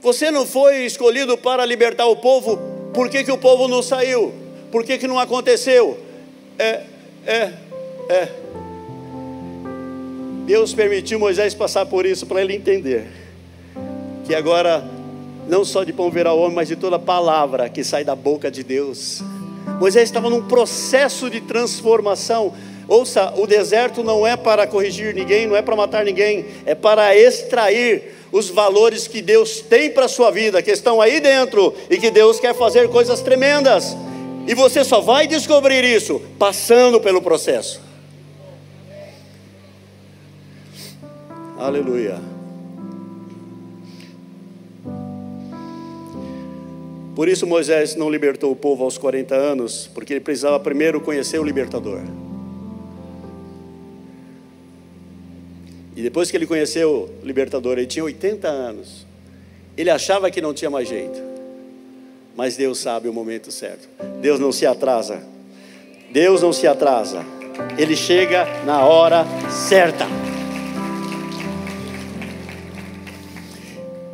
Você 0.00 0.30
não 0.30 0.46
foi 0.46 0.84
escolhido 0.84 1.38
para 1.38 1.64
libertar 1.64 2.06
o 2.06 2.16
povo, 2.16 2.58
por 2.92 3.08
que, 3.08 3.22
que 3.22 3.30
o 3.30 3.38
povo 3.38 3.68
não 3.68 3.82
saiu? 3.82 4.34
Por 4.72 4.84
que, 4.84 4.98
que 4.98 5.06
não 5.06 5.18
aconteceu? 5.18 5.98
É, 6.58 6.82
é, 7.24 7.52
é. 8.08 8.28
Deus 10.48 10.72
permitiu 10.72 11.18
Moisés 11.18 11.52
passar 11.52 11.84
por 11.84 12.06
isso 12.06 12.24
para 12.24 12.40
ele 12.40 12.54
entender 12.54 13.04
que 14.26 14.34
agora 14.34 14.82
não 15.46 15.62
só 15.62 15.84
de 15.84 15.92
pão 15.92 16.10
verá 16.10 16.32
o 16.32 16.40
homem, 16.40 16.54
mas 16.54 16.68
de 16.68 16.74
toda 16.74 16.98
palavra 16.98 17.68
que 17.68 17.84
sai 17.84 18.02
da 18.02 18.14
boca 18.14 18.50
de 18.50 18.64
Deus. 18.64 19.22
Moisés 19.78 20.04
estava 20.04 20.30
num 20.30 20.40
processo 20.40 21.28
de 21.28 21.42
transformação. 21.42 22.54
Ouça, 22.88 23.30
o 23.36 23.46
deserto 23.46 24.02
não 24.02 24.26
é 24.26 24.38
para 24.38 24.66
corrigir 24.66 25.14
ninguém, 25.14 25.46
não 25.46 25.54
é 25.54 25.60
para 25.60 25.76
matar 25.76 26.02
ninguém, 26.02 26.46
é 26.64 26.74
para 26.74 27.14
extrair 27.14 28.14
os 28.32 28.48
valores 28.48 29.06
que 29.06 29.20
Deus 29.20 29.60
tem 29.60 29.90
para 29.90 30.06
a 30.06 30.08
sua 30.08 30.30
vida, 30.30 30.62
que 30.62 30.70
estão 30.70 30.98
aí 30.98 31.20
dentro 31.20 31.74
e 31.90 31.98
que 31.98 32.10
Deus 32.10 32.40
quer 32.40 32.54
fazer 32.54 32.88
coisas 32.88 33.20
tremendas. 33.20 33.94
E 34.46 34.54
você 34.54 34.82
só 34.82 34.98
vai 35.02 35.26
descobrir 35.26 35.84
isso 35.84 36.22
passando 36.38 36.98
pelo 36.98 37.20
processo. 37.20 37.87
Aleluia. 41.58 42.20
Por 47.16 47.28
isso 47.28 47.48
Moisés 47.48 47.96
não 47.96 48.08
libertou 48.08 48.52
o 48.52 48.54
povo 48.54 48.84
aos 48.84 48.96
40 48.96 49.34
anos, 49.34 49.90
porque 49.92 50.12
ele 50.12 50.20
precisava 50.20 50.60
primeiro 50.60 51.00
conhecer 51.00 51.40
o 51.40 51.42
libertador. 51.42 52.00
E 55.96 56.00
depois 56.00 56.30
que 56.30 56.36
ele 56.36 56.46
conheceu 56.46 57.10
o 57.20 57.26
libertador, 57.26 57.76
ele 57.76 57.88
tinha 57.88 58.04
80 58.04 58.46
anos. 58.46 59.04
Ele 59.76 59.90
achava 59.90 60.30
que 60.30 60.40
não 60.40 60.54
tinha 60.54 60.70
mais 60.70 60.88
jeito. 60.88 61.20
Mas 62.36 62.56
Deus 62.56 62.78
sabe 62.78 63.08
o 63.08 63.12
momento 63.12 63.50
certo. 63.50 63.88
Deus 64.20 64.38
não 64.38 64.52
se 64.52 64.64
atrasa. 64.64 65.20
Deus 66.12 66.40
não 66.40 66.52
se 66.52 66.68
atrasa. 66.68 67.24
Ele 67.76 67.96
chega 67.96 68.46
na 68.64 68.84
hora 68.84 69.26
certa. 69.50 70.06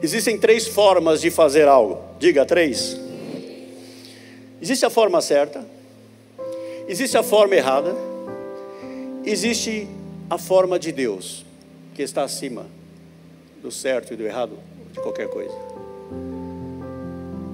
Existem 0.04 0.36
três 0.36 0.68
formas 0.68 1.22
de 1.22 1.30
fazer 1.30 1.66
algo. 1.66 2.04
Diga 2.18 2.44
três. 2.44 3.00
Existe 4.60 4.84
a 4.84 4.90
forma 4.90 5.18
certa, 5.22 5.64
existe 6.86 7.16
a 7.16 7.22
forma 7.22 7.54
errada, 7.54 7.96
existe 9.24 9.88
a 10.28 10.36
forma 10.36 10.78
de 10.78 10.92
Deus, 10.92 11.46
que 11.94 12.02
está 12.02 12.22
acima 12.22 12.66
do 13.62 13.70
certo 13.70 14.12
e 14.12 14.16
do 14.16 14.26
errado, 14.26 14.58
de 14.92 15.00
qualquer 15.00 15.28
coisa. 15.28 15.54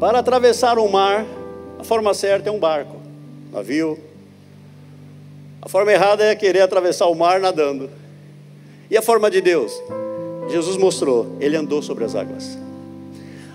Para 0.00 0.18
atravessar 0.18 0.76
o 0.76 0.88
mar, 0.88 1.24
a 1.78 1.84
forma 1.84 2.12
certa 2.14 2.48
é 2.48 2.52
um 2.52 2.58
barco, 2.58 2.96
navio. 3.52 3.96
A 5.62 5.68
forma 5.68 5.92
errada 5.92 6.24
é 6.24 6.34
querer 6.34 6.62
atravessar 6.62 7.06
o 7.06 7.14
mar 7.14 7.38
nadando. 7.38 7.88
E 8.90 8.96
a 8.96 9.02
forma 9.02 9.30
de 9.30 9.40
Deus? 9.40 9.72
Jesus 10.50 10.76
mostrou, 10.76 11.36
ele 11.40 11.56
andou 11.56 11.82
sobre 11.82 12.04
as 12.04 12.14
águas. 12.14 12.58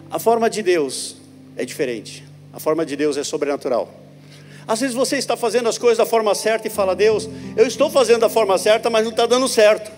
A 0.10 0.20
forma 0.20 0.50
de 0.50 0.62
Deus 0.62 1.18
é 1.58 1.66
diferente. 1.66 2.24
A 2.54 2.60
forma 2.60 2.86
de 2.86 2.96
Deus 2.96 3.18
é 3.18 3.24
sobrenatural. 3.24 3.90
Às 4.68 4.80
vezes 4.80 4.96
você 4.96 5.18
está 5.18 5.38
fazendo 5.38 5.70
as 5.70 5.78
coisas 5.78 5.98
da 5.98 6.06
forma 6.06 6.34
certa 6.34 6.68
e 6.68 6.72
fala, 6.72 6.96
Deus, 6.96 7.30
eu 7.56 7.68
estou 7.68 7.90
fazendo 7.90 8.22
da 8.22 8.30
forma 8.30 8.58
certa, 8.58 8.90
mas 8.90 9.04
não 9.04 9.12
está 9.12 9.25
dando 9.25 9.48
certo. 9.48 9.92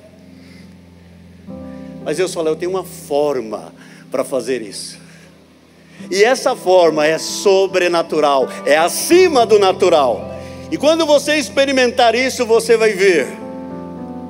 Mas 2.04 2.18
Deus 2.18 2.34
fala, 2.34 2.50
eu 2.50 2.56
tenho 2.56 2.72
uma 2.72 2.84
forma 2.84 3.74
para 4.10 4.24
fazer 4.24 4.62
isso. 4.62 4.98
E 6.12 6.24
essa 6.24 6.56
forma 6.56 7.06
é 7.06 7.18
sobrenatural, 7.18 8.48
é 8.66 8.78
acima 8.78 9.46
do 9.46 9.58
natural. 9.58 10.22
E 10.72 10.78
quando 10.78 11.06
você 11.06 11.36
experimentar 11.36 12.14
isso, 12.14 12.46
você 12.46 12.76
vai 12.76 12.94
ver 12.94 13.28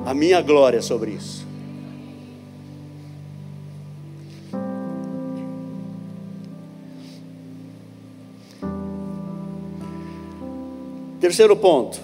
a 0.06 0.14
minha 0.14 0.40
glória 0.40 0.80
sobre 0.80 1.12
isso. 1.12 1.37
Terceiro 11.28 11.54
ponto, 11.54 12.00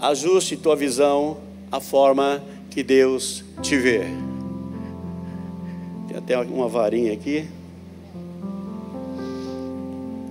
ajuste 0.00 0.56
tua 0.56 0.74
visão 0.74 1.36
à 1.70 1.78
forma 1.78 2.42
que 2.68 2.82
Deus 2.82 3.44
te 3.62 3.76
vê. 3.76 4.00
Tem 6.08 6.16
até 6.16 6.36
uma 6.36 6.66
varinha 6.66 7.12
aqui. 7.12 7.46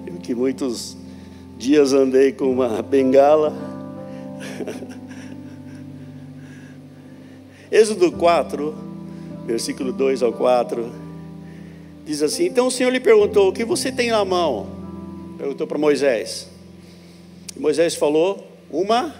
Eu 0.05 0.15
que 0.15 0.35
muitos 0.35 0.97
dias 1.57 1.93
andei 1.93 2.33
com 2.33 2.51
uma 2.51 2.81
bengala. 2.81 3.53
Êxodo 7.71 8.11
4, 8.11 8.75
versículo 9.47 9.93
2 9.93 10.23
ao 10.23 10.33
4, 10.33 10.91
diz 12.05 12.21
assim: 12.21 12.47
Então 12.47 12.67
o 12.67 12.71
Senhor 12.71 12.89
lhe 12.89 12.99
perguntou: 12.99 13.47
O 13.47 13.53
que 13.53 13.63
você 13.63 13.93
tem 13.93 14.09
na 14.09 14.25
mão? 14.25 14.67
Perguntou 15.37 15.65
para 15.65 15.77
Moisés. 15.77 16.50
Moisés 17.55 17.95
falou: 17.95 18.47
Uma 18.69 19.13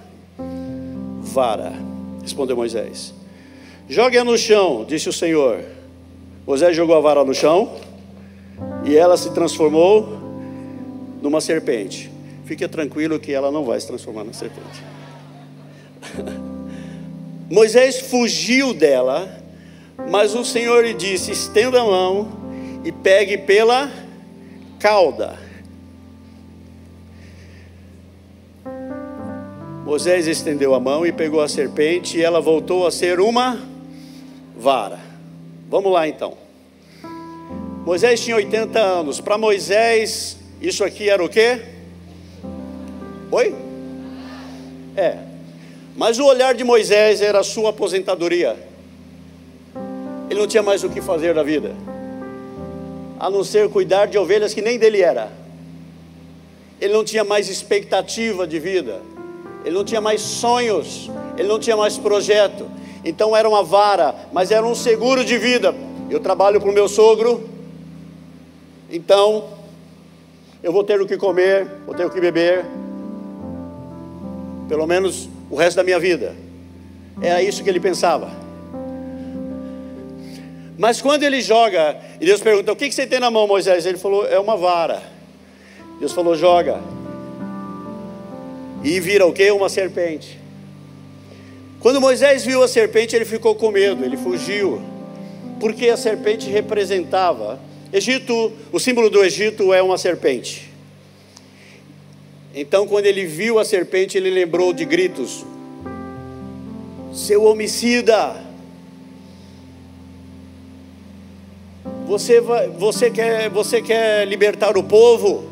vara. 1.22 1.74
Respondeu 2.22 2.56
Moisés. 2.56 3.14
Jogue-a 3.90 4.24
no 4.24 4.38
chão, 4.38 4.86
disse 4.88 5.10
o 5.10 5.14
Senhor. 5.14 5.64
Moisés 6.46 6.76
jogou 6.76 6.96
a 6.96 7.00
vara 7.00 7.24
no 7.24 7.34
chão 7.34 7.76
e 8.86 8.96
ela 8.96 9.18
se 9.18 9.32
transformou 9.32 10.20
numa 11.22 11.42
serpente. 11.42 12.12
Fique 12.46 12.68
tranquilo 12.68 13.20
que 13.20 13.32
ela 13.32 13.52
não 13.52 13.64
vai 13.64 13.80
se 13.80 13.88
transformar 13.88 14.24
na 14.24 14.34
serpente. 14.34 14.84
Moisés 17.50 18.00
fugiu 18.00 18.74
dela, 18.74 19.30
mas 20.10 20.36
o 20.36 20.44
Senhor 20.44 20.84
lhe 20.84 20.94
disse: 20.94 21.32
estenda 21.32 21.82
a 21.82 21.84
mão 21.84 22.28
e 22.84 22.92
pegue 22.92 23.38
pela 23.38 23.92
cauda. 24.80 25.38
Moisés 29.92 30.26
estendeu 30.26 30.74
a 30.74 30.80
mão 30.80 31.06
e 31.06 31.12
pegou 31.12 31.42
a 31.42 31.50
serpente, 31.50 32.18
e 32.18 32.24
ela 32.24 32.40
voltou 32.40 32.88
a 32.88 32.92
ser 32.92 33.20
uma 33.20 33.60
vara. 34.56 34.98
Vamos 35.70 35.92
lá 35.92 36.08
então. 36.08 36.38
Moisés 37.86 38.22
tinha 38.22 38.38
80 38.38 38.80
anos. 38.80 39.20
Para 39.20 39.38
Moisés, 39.38 40.38
isso 40.62 40.86
aqui 40.86 41.10
era 41.10 41.22
o 41.22 41.28
quê? 41.28 41.60
Oi? 43.30 43.54
É. 44.96 45.18
Mas 45.98 46.20
o 46.20 46.26
olhar 46.26 46.56
de 46.56 46.64
Moisés 46.64 47.22
era 47.22 47.42
a 47.42 47.44
sua 47.44 47.72
aposentadoria. 47.72 48.56
Ele 50.30 50.40
não 50.40 50.48
tinha 50.48 50.64
mais 50.64 50.86
o 50.86 50.90
que 50.90 51.02
fazer 51.02 51.34
da 51.34 51.44
vida, 51.44 51.76
a 53.20 53.30
não 53.30 53.44
ser 53.44 53.68
cuidar 53.68 54.06
de 54.06 54.18
ovelhas 54.18 54.54
que 54.54 54.62
nem 54.62 54.80
dele 54.80 55.02
era. 55.02 55.30
Ele 56.80 56.94
não 56.94 57.04
tinha 57.04 57.26
mais 57.26 57.50
expectativa 57.50 58.48
de 58.48 58.58
vida 58.58 59.11
ele 59.64 59.76
não 59.76 59.84
tinha 59.84 60.02
mais 60.02 60.22
sonhos, 60.22 61.10
ele 61.38 61.48
não 61.48 61.60
tinha 61.60 61.78
mais 61.78 61.98
projeto. 61.98 62.68
Então 63.04 63.36
era 63.36 63.48
uma 63.48 63.64
vara, 63.64 64.16
mas 64.32 64.52
era 64.52 64.66
um 64.66 64.76
seguro 64.76 65.24
de 65.24 65.38
vida. 65.38 65.74
Eu 66.10 66.20
trabalho 66.20 66.60
para 66.60 66.70
o 66.70 66.74
meu 66.74 66.88
sogro, 66.88 67.50
então 68.90 69.46
eu 70.62 70.72
vou 70.72 70.84
ter 70.84 71.00
o 71.02 71.08
que 71.08 71.18
comer, 71.18 71.68
vou 71.86 71.96
ter 71.96 72.06
o 72.06 72.10
que 72.10 72.20
beber, 72.20 72.66
pelo 74.68 74.86
menos 74.86 75.30
o 75.50 75.56
resto 75.56 75.78
da 75.78 75.84
minha 75.84 76.00
vida. 76.00 76.36
Era 77.22 77.42
isso 77.42 77.64
que 77.64 77.70
ele 77.70 77.80
pensava. 77.80 78.30
Mas 80.78 81.02
quando 81.02 81.24
ele 81.24 81.42
joga, 81.42 81.98
e 82.20 82.26
Deus 82.26 82.42
pergunta: 82.42 82.72
O 82.72 82.76
que 82.76 82.92
você 82.92 83.06
tem 83.06 83.20
na 83.20 83.30
mão, 83.30 83.48
Moisés? 83.48 83.86
Ele 83.86 83.98
falou: 83.98 84.26
É 84.26 84.40
uma 84.40 84.58
vara. 84.58 85.02
Deus 86.00 86.12
falou: 86.12 86.36
Joga 86.36 86.82
e 88.84 89.00
vira 89.00 89.26
o 89.26 89.34
que? 89.34 89.50
Uma 89.52 89.70
serpente. 89.70 90.40
Quando 91.80 92.00
Moisés 92.00 92.46
viu 92.46 92.62
a 92.62 92.68
serpente, 92.68 93.16
ele 93.16 93.26
ficou 93.26 93.56
com 93.56 93.72
medo, 93.72 94.06
ele 94.06 94.16
fugiu, 94.16 94.82
porque 95.60 95.90
a 95.90 95.98
serpente 95.98 96.50
representava. 96.50 97.60
Egito, 97.92 98.52
o 98.72 98.80
símbolo 98.80 99.10
do 99.10 99.24
Egito 99.24 99.74
é 99.74 99.82
uma 99.82 99.98
serpente. 99.98 100.72
Então, 102.54 102.88
quando 102.88 103.06
ele 103.06 103.26
viu 103.26 103.58
a 103.58 103.66
serpente, 103.66 104.18
ele 104.18 104.30
lembrou 104.30 104.74
de 104.74 104.86
gritos: 104.86 105.44
Seu 107.14 107.44
homicida! 107.46 108.52
Você, 112.06 112.42
vai, 112.42 112.68
você, 112.68 113.10
quer, 113.10 113.50
você 113.50 113.82
quer 113.82 114.28
libertar 114.28 114.78
o 114.78 114.84
povo? 114.84 115.50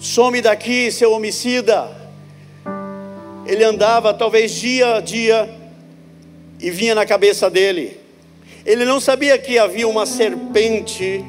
Some 0.00 0.40
daqui, 0.40 0.90
seu 0.90 1.12
homicida! 1.12 2.01
Ele 3.46 3.64
andava 3.64 4.14
talvez 4.14 4.52
dia 4.52 4.96
a 4.96 5.00
dia 5.00 5.48
e 6.60 6.70
vinha 6.70 6.94
na 6.94 7.04
cabeça 7.04 7.50
dele. 7.50 8.00
Ele 8.64 8.84
não 8.84 9.00
sabia 9.00 9.36
que 9.38 9.58
havia 9.58 9.88
uma 9.88 10.06
serpente 10.06 11.24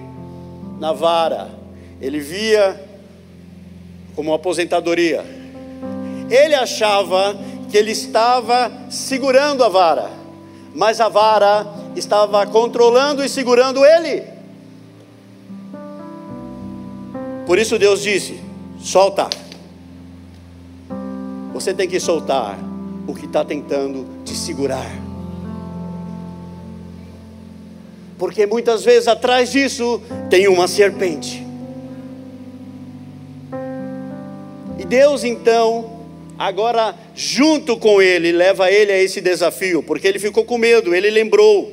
na 0.79 0.93
vara, 0.93 1.49
ele 1.99 2.19
via 2.19 2.79
como 4.15 4.33
aposentadoria. 4.33 5.25
Ele 6.29 6.53
achava 6.53 7.35
que 7.69 7.77
ele 7.77 7.91
estava 7.91 8.71
segurando 8.89 9.63
a 9.63 9.69
vara, 9.69 10.09
mas 10.75 11.01
a 11.01 11.09
vara 11.09 11.65
estava 11.95 12.45
controlando 12.45 13.23
e 13.23 13.29
segurando 13.29 13.83
ele. 13.83 14.23
Por 17.45 17.57
isso 17.57 17.79
Deus 17.79 18.01
disse: 18.01 18.39
solta. 18.79 19.42
Você 21.63 21.73
tem 21.73 21.87
que 21.87 21.97
soltar 21.97 22.59
o 23.07 23.15
que 23.15 23.25
está 23.25 23.45
tentando 23.45 24.05
te 24.25 24.35
segurar. 24.35 24.91
Porque 28.17 28.45
muitas 28.45 28.83
vezes 28.83 29.07
atrás 29.07 29.49
disso 29.49 30.01
tem 30.29 30.49
uma 30.49 30.67
serpente. 30.67 31.41
E 34.77 34.83
Deus 34.83 35.23
então, 35.23 36.01
agora 36.37 36.93
junto 37.15 37.77
com 37.77 38.01
ele, 38.01 38.33
leva 38.33 38.69
ele 38.69 38.91
a 38.91 39.01
esse 39.01 39.21
desafio, 39.21 39.81
porque 39.81 40.05
ele 40.05 40.19
ficou 40.19 40.43
com 40.43 40.57
medo, 40.57 40.93
ele 40.93 41.09
lembrou. 41.09 41.71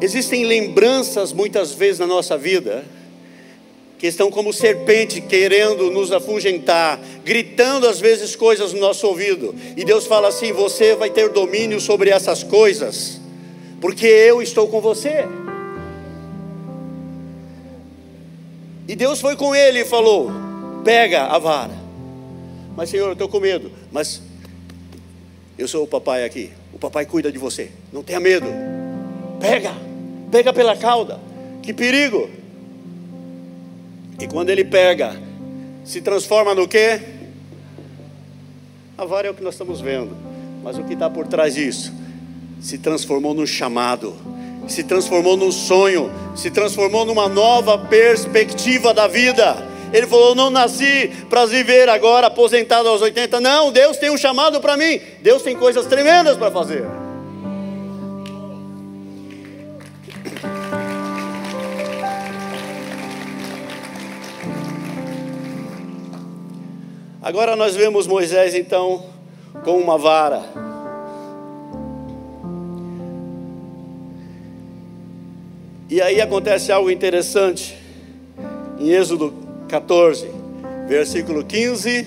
Existem 0.00 0.44
lembranças 0.44 1.32
muitas 1.32 1.72
vezes 1.72 1.98
na 1.98 2.06
nossa 2.06 2.38
vida 2.38 2.84
que 3.98 4.06
estão 4.06 4.30
como 4.30 4.52
serpente 4.52 5.20
querendo 5.20 5.90
nos 5.90 6.12
afugentar, 6.12 7.00
gritando 7.24 7.88
às 7.88 7.98
vezes 7.98 8.36
coisas 8.36 8.72
no 8.72 8.80
nosso 8.80 9.06
ouvido. 9.06 9.54
E 9.76 9.84
Deus 9.84 10.06
fala 10.06 10.28
assim: 10.28 10.52
você 10.52 10.94
vai 10.94 11.10
ter 11.10 11.30
domínio 11.30 11.80
sobre 11.80 12.10
essas 12.10 12.42
coisas, 12.42 13.20
porque 13.80 14.06
eu 14.06 14.42
estou 14.42 14.68
com 14.68 14.80
você. 14.80 15.26
E 18.88 18.94
Deus 18.94 19.20
foi 19.20 19.34
com 19.34 19.54
ele 19.54 19.80
e 19.80 19.84
falou: 19.84 20.30
pega 20.84 21.24
a 21.24 21.38
vara. 21.38 21.74
Mas 22.76 22.90
Senhor, 22.90 23.06
eu 23.06 23.12
estou 23.14 23.28
com 23.28 23.40
medo. 23.40 23.72
Mas 23.90 24.20
eu 25.58 25.66
sou 25.66 25.84
o 25.84 25.86
papai 25.86 26.24
aqui. 26.24 26.50
O 26.72 26.78
papai 26.78 27.06
cuida 27.06 27.32
de 27.32 27.38
você. 27.38 27.70
Não 27.90 28.02
tenha 28.02 28.20
medo. 28.20 28.46
Pega, 29.40 29.72
pega 30.30 30.52
pela 30.52 30.76
cauda. 30.76 31.18
Que 31.62 31.72
perigo! 31.72 32.28
E 34.18 34.26
quando 34.26 34.50
ele 34.50 34.64
pega, 34.64 35.20
se 35.84 36.00
transforma 36.00 36.54
no 36.54 36.66
quê? 36.66 37.00
A 38.96 39.04
vara 39.04 39.28
é 39.28 39.30
o 39.30 39.34
que 39.34 39.42
nós 39.42 39.54
estamos 39.54 39.80
vendo, 39.80 40.16
mas 40.62 40.78
o 40.78 40.84
que 40.84 40.94
está 40.94 41.10
por 41.10 41.26
trás 41.26 41.54
disso? 41.54 41.92
Se 42.60 42.78
transformou 42.78 43.34
num 43.34 43.46
chamado, 43.46 44.16
se 44.66 44.82
transformou 44.82 45.36
num 45.36 45.52
sonho, 45.52 46.10
se 46.34 46.50
transformou 46.50 47.04
numa 47.04 47.28
nova 47.28 47.76
perspectiva 47.76 48.94
da 48.94 49.06
vida. 49.06 49.56
Ele 49.92 50.06
falou: 50.06 50.34
Não 50.34 50.48
nasci 50.50 51.12
para 51.28 51.44
viver 51.44 51.88
agora 51.88 52.28
aposentado 52.28 52.88
aos 52.88 53.02
80. 53.02 53.40
Não, 53.40 53.70
Deus 53.70 53.98
tem 53.98 54.10
um 54.10 54.16
chamado 54.16 54.60
para 54.60 54.76
mim. 54.76 54.98
Deus 55.20 55.42
tem 55.42 55.54
coisas 55.54 55.86
tremendas 55.86 56.36
para 56.36 56.50
fazer. 56.50 57.05
Agora 67.26 67.56
nós 67.56 67.74
vemos 67.74 68.06
Moisés 68.06 68.54
então 68.54 69.04
com 69.64 69.78
uma 69.78 69.98
vara. 69.98 70.44
E 75.90 76.00
aí 76.00 76.20
acontece 76.20 76.70
algo 76.70 76.88
interessante 76.88 77.76
em 78.78 78.90
Êxodo 78.90 79.34
14, 79.66 80.30
versículo 80.86 81.44
15 81.44 82.06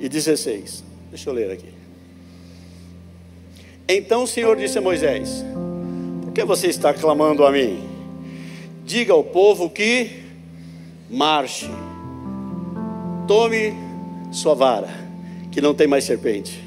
e 0.00 0.08
16. 0.08 0.82
Deixa 1.10 1.28
eu 1.28 1.34
ler 1.34 1.50
aqui. 1.50 1.68
Então 3.86 4.22
o 4.22 4.26
Senhor 4.26 4.56
disse 4.56 4.78
a 4.78 4.80
Moisés: 4.80 5.44
Por 6.22 6.32
que 6.32 6.42
você 6.46 6.68
está 6.68 6.94
clamando 6.94 7.44
a 7.44 7.52
mim? 7.52 7.86
Diga 8.86 9.12
ao 9.12 9.22
povo 9.22 9.68
que 9.68 10.22
marche, 11.10 11.68
tome 13.28 13.84
sua 14.30 14.54
vara, 14.54 14.88
que 15.50 15.60
não 15.60 15.74
tem 15.74 15.86
mais 15.86 16.04
serpente, 16.04 16.62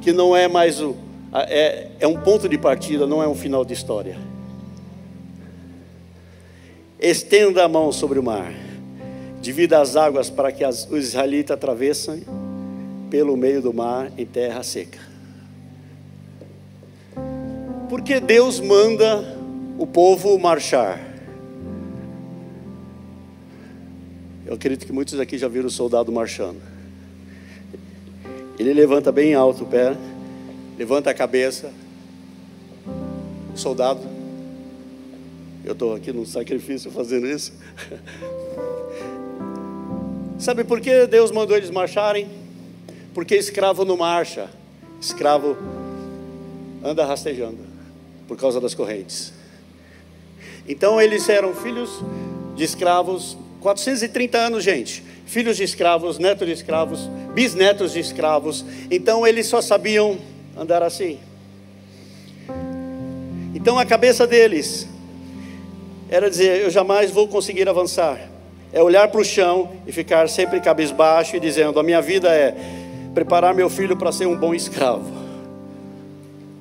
que 0.00 0.12
não 0.12 0.36
é 0.36 0.48
mais 0.48 0.80
o. 0.80 0.96
É, 1.34 1.88
é 2.00 2.06
um 2.06 2.20
ponto 2.20 2.48
de 2.48 2.58
partida, 2.58 3.06
não 3.06 3.22
é 3.22 3.28
um 3.28 3.34
final 3.34 3.64
de 3.64 3.72
história. 3.72 4.16
Estenda 7.00 7.64
a 7.64 7.68
mão 7.68 7.90
sobre 7.90 8.18
o 8.18 8.22
mar, 8.22 8.52
divida 9.40 9.80
as 9.80 9.96
águas 9.96 10.30
para 10.30 10.52
que 10.52 10.62
as, 10.62 10.88
os 10.90 11.08
israelitas 11.08 11.56
atravessem 11.56 12.22
pelo 13.10 13.36
meio 13.36 13.60
do 13.60 13.74
mar 13.74 14.12
em 14.16 14.24
terra 14.24 14.62
seca. 14.62 14.98
Porque 17.88 18.20
Deus 18.20 18.58
manda 18.60 19.36
o 19.78 19.86
povo 19.86 20.38
marchar. 20.38 21.11
Eu 24.52 24.56
acredito 24.56 24.84
que 24.84 24.92
muitos 24.92 25.18
aqui 25.18 25.38
já 25.38 25.48
viram 25.48 25.68
o 25.68 25.70
soldado 25.70 26.12
marchando. 26.12 26.60
Ele 28.58 28.74
levanta 28.74 29.10
bem 29.10 29.32
alto 29.32 29.64
o 29.64 29.66
pé, 29.66 29.96
levanta 30.76 31.08
a 31.08 31.14
cabeça. 31.14 31.72
Soldado, 33.54 34.02
eu 35.64 35.72
estou 35.72 35.94
aqui 35.94 36.12
num 36.12 36.26
sacrifício 36.26 36.90
fazendo 36.90 37.26
isso. 37.26 37.54
Sabe 40.38 40.64
por 40.64 40.82
que 40.82 41.06
Deus 41.06 41.30
mandou 41.30 41.56
eles 41.56 41.70
marcharem? 41.70 42.28
Porque 43.14 43.34
escravo 43.34 43.86
não 43.86 43.96
marcha, 43.96 44.50
escravo 45.00 45.56
anda 46.84 47.06
rastejando 47.06 47.56
por 48.28 48.36
causa 48.36 48.60
das 48.60 48.74
correntes. 48.74 49.32
Então 50.68 51.00
eles 51.00 51.26
eram 51.30 51.54
filhos 51.54 52.02
de 52.54 52.64
escravos 52.64 53.38
430 53.62 54.38
anos, 54.38 54.64
gente. 54.64 55.02
Filhos 55.24 55.56
de 55.56 55.62
escravos, 55.62 56.18
netos 56.18 56.46
de 56.46 56.52
escravos, 56.52 57.08
bisnetos 57.32 57.92
de 57.92 58.00
escravos. 58.00 58.64
Então 58.90 59.26
eles 59.26 59.46
só 59.46 59.62
sabiam 59.62 60.18
andar 60.56 60.82
assim. 60.82 61.18
Então 63.54 63.78
a 63.78 63.86
cabeça 63.86 64.26
deles 64.26 64.88
era 66.10 66.28
dizer: 66.28 66.62
Eu 66.62 66.70
jamais 66.70 67.10
vou 67.10 67.28
conseguir 67.28 67.68
avançar. 67.68 68.18
É 68.72 68.82
olhar 68.82 69.08
para 69.08 69.20
o 69.20 69.24
chão 69.24 69.70
e 69.86 69.92
ficar 69.92 70.28
sempre 70.28 70.60
cabisbaixo 70.60 71.36
e 71.36 71.40
dizendo: 71.40 71.78
A 71.78 71.82
minha 71.82 72.02
vida 72.02 72.28
é 72.28 72.54
preparar 73.14 73.54
meu 73.54 73.70
filho 73.70 73.96
para 73.96 74.10
ser 74.10 74.26
um 74.26 74.36
bom 74.36 74.52
escravo. 74.52 75.10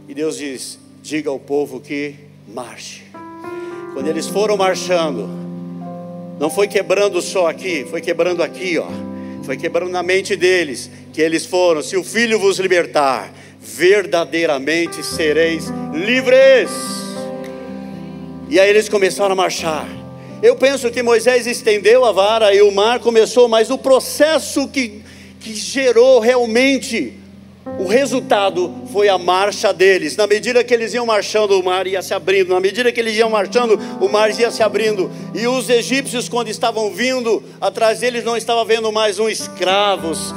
E 0.07 0.13
Deus 0.13 0.37
diz: 0.37 0.79
Diga 1.01 1.31
ao 1.31 1.39
povo 1.39 1.79
que 1.79 2.15
marche. 2.47 3.03
Quando 3.93 4.07
eles 4.07 4.27
foram 4.27 4.55
marchando, 4.55 5.40
não 6.41 6.49
foi 6.49 6.67
quebrando 6.67 7.21
só 7.21 7.47
aqui, 7.47 7.85
foi 7.87 8.01
quebrando 8.01 8.41
aqui, 8.41 8.79
ó. 8.79 8.87
Foi 9.43 9.55
quebrando 9.55 9.91
na 9.91 10.01
mente 10.01 10.35
deles, 10.35 10.89
que 11.13 11.21
eles 11.21 11.45
foram, 11.45 11.83
se 11.83 11.95
o 11.95 12.03
filho 12.03 12.39
vos 12.39 12.57
libertar, 12.57 13.31
verdadeiramente 13.59 15.05
sereis 15.05 15.65
livres. 15.93 16.71
E 18.49 18.59
aí 18.59 18.67
eles 18.71 18.89
começaram 18.89 19.33
a 19.33 19.35
marchar. 19.35 19.87
Eu 20.41 20.55
penso 20.55 20.89
que 20.89 21.03
Moisés 21.03 21.45
estendeu 21.45 22.03
a 22.03 22.11
vara 22.11 22.55
e 22.55 22.63
o 22.63 22.71
mar 22.71 22.99
começou, 22.99 23.47
mas 23.47 23.69
o 23.69 23.77
processo 23.77 24.67
que, 24.67 25.03
que 25.39 25.53
gerou 25.53 26.19
realmente 26.19 27.20
o 27.65 27.87
resultado 27.87 28.73
foi 28.91 29.07
a 29.07 29.17
marcha 29.17 29.71
deles. 29.71 30.15
Na 30.15 30.25
medida 30.25 30.63
que 30.63 30.73
eles 30.73 30.93
iam 30.93 31.05
marchando, 31.05 31.59
o 31.59 31.63
mar 31.63 31.85
ia 31.85 32.01
se 32.01 32.13
abrindo. 32.13 32.53
Na 32.53 32.59
medida 32.59 32.91
que 32.91 32.99
eles 32.99 33.15
iam 33.17 33.29
marchando, 33.29 33.79
o 33.99 34.09
mar 34.09 34.31
ia 34.31 34.49
se 34.49 34.63
abrindo. 34.63 35.11
E 35.33 35.47
os 35.47 35.69
egípcios, 35.69 36.27
quando 36.27 36.47
estavam 36.47 36.91
vindo 36.91 37.43
atrás 37.59 37.99
deles, 37.99 38.23
não 38.23 38.35
estavam 38.35 38.65
vendo 38.65 38.91
mais 38.91 39.19
um 39.19 39.29
escravos 39.29 40.33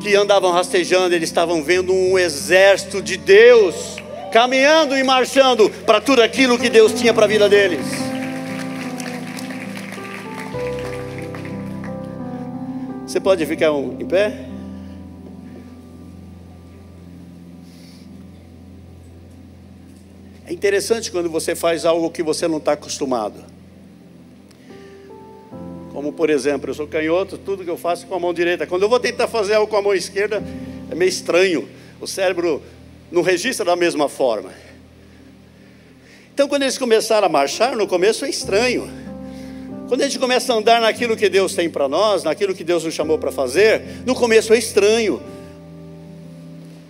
que 0.00 0.14
andavam 0.16 0.52
rastejando, 0.52 1.14
eles 1.14 1.30
estavam 1.30 1.62
vendo 1.62 1.92
um 1.92 2.18
exército 2.18 3.00
de 3.00 3.16
Deus 3.16 3.96
caminhando 4.30 4.98
e 4.98 5.02
marchando 5.02 5.70
para 5.70 6.00
tudo 6.00 6.20
aquilo 6.20 6.58
que 6.58 6.68
Deus 6.68 6.92
tinha 6.92 7.14
para 7.14 7.24
a 7.24 7.28
vida 7.28 7.48
deles. 7.48 7.86
Você 13.06 13.20
pode 13.20 13.46
ficar 13.46 13.70
em 13.70 14.04
pé? 14.04 14.53
Interessante 20.64 21.10
quando 21.10 21.28
você 21.28 21.54
faz 21.54 21.84
algo 21.84 22.10
que 22.10 22.22
você 22.22 22.48
não 22.48 22.56
está 22.56 22.72
acostumado. 22.72 23.44
Como 25.92 26.10
por 26.10 26.30
exemplo, 26.30 26.70
eu 26.70 26.74
sou 26.74 26.86
canhoto, 26.86 27.36
tudo 27.36 27.62
que 27.62 27.68
eu 27.68 27.76
faço 27.76 28.06
com 28.06 28.14
a 28.14 28.18
mão 28.18 28.32
direita. 28.32 28.66
Quando 28.66 28.84
eu 28.84 28.88
vou 28.88 28.98
tentar 28.98 29.28
fazer 29.28 29.56
algo 29.56 29.70
com 29.70 29.76
a 29.76 29.82
mão 29.82 29.92
esquerda, 29.92 30.42
é 30.90 30.94
meio 30.94 31.10
estranho. 31.10 31.68
O 32.00 32.06
cérebro 32.06 32.62
não 33.12 33.20
registra 33.20 33.66
da 33.66 33.76
mesma 33.76 34.08
forma. 34.08 34.54
Então, 36.32 36.48
quando 36.48 36.62
eles 36.62 36.78
começaram 36.78 37.26
a 37.26 37.28
marchar, 37.28 37.76
no 37.76 37.86
começo 37.86 38.24
é 38.24 38.30
estranho. 38.30 38.90
Quando 39.86 40.00
a 40.00 40.04
gente 40.04 40.18
começa 40.18 40.50
a 40.54 40.56
andar 40.56 40.80
naquilo 40.80 41.14
que 41.14 41.28
Deus 41.28 41.54
tem 41.54 41.68
para 41.68 41.90
nós, 41.90 42.24
naquilo 42.24 42.54
que 42.54 42.64
Deus 42.64 42.84
nos 42.84 42.94
chamou 42.94 43.18
para 43.18 43.30
fazer, 43.30 43.82
no 44.06 44.14
começo 44.14 44.54
é 44.54 44.58
estranho. 44.58 45.22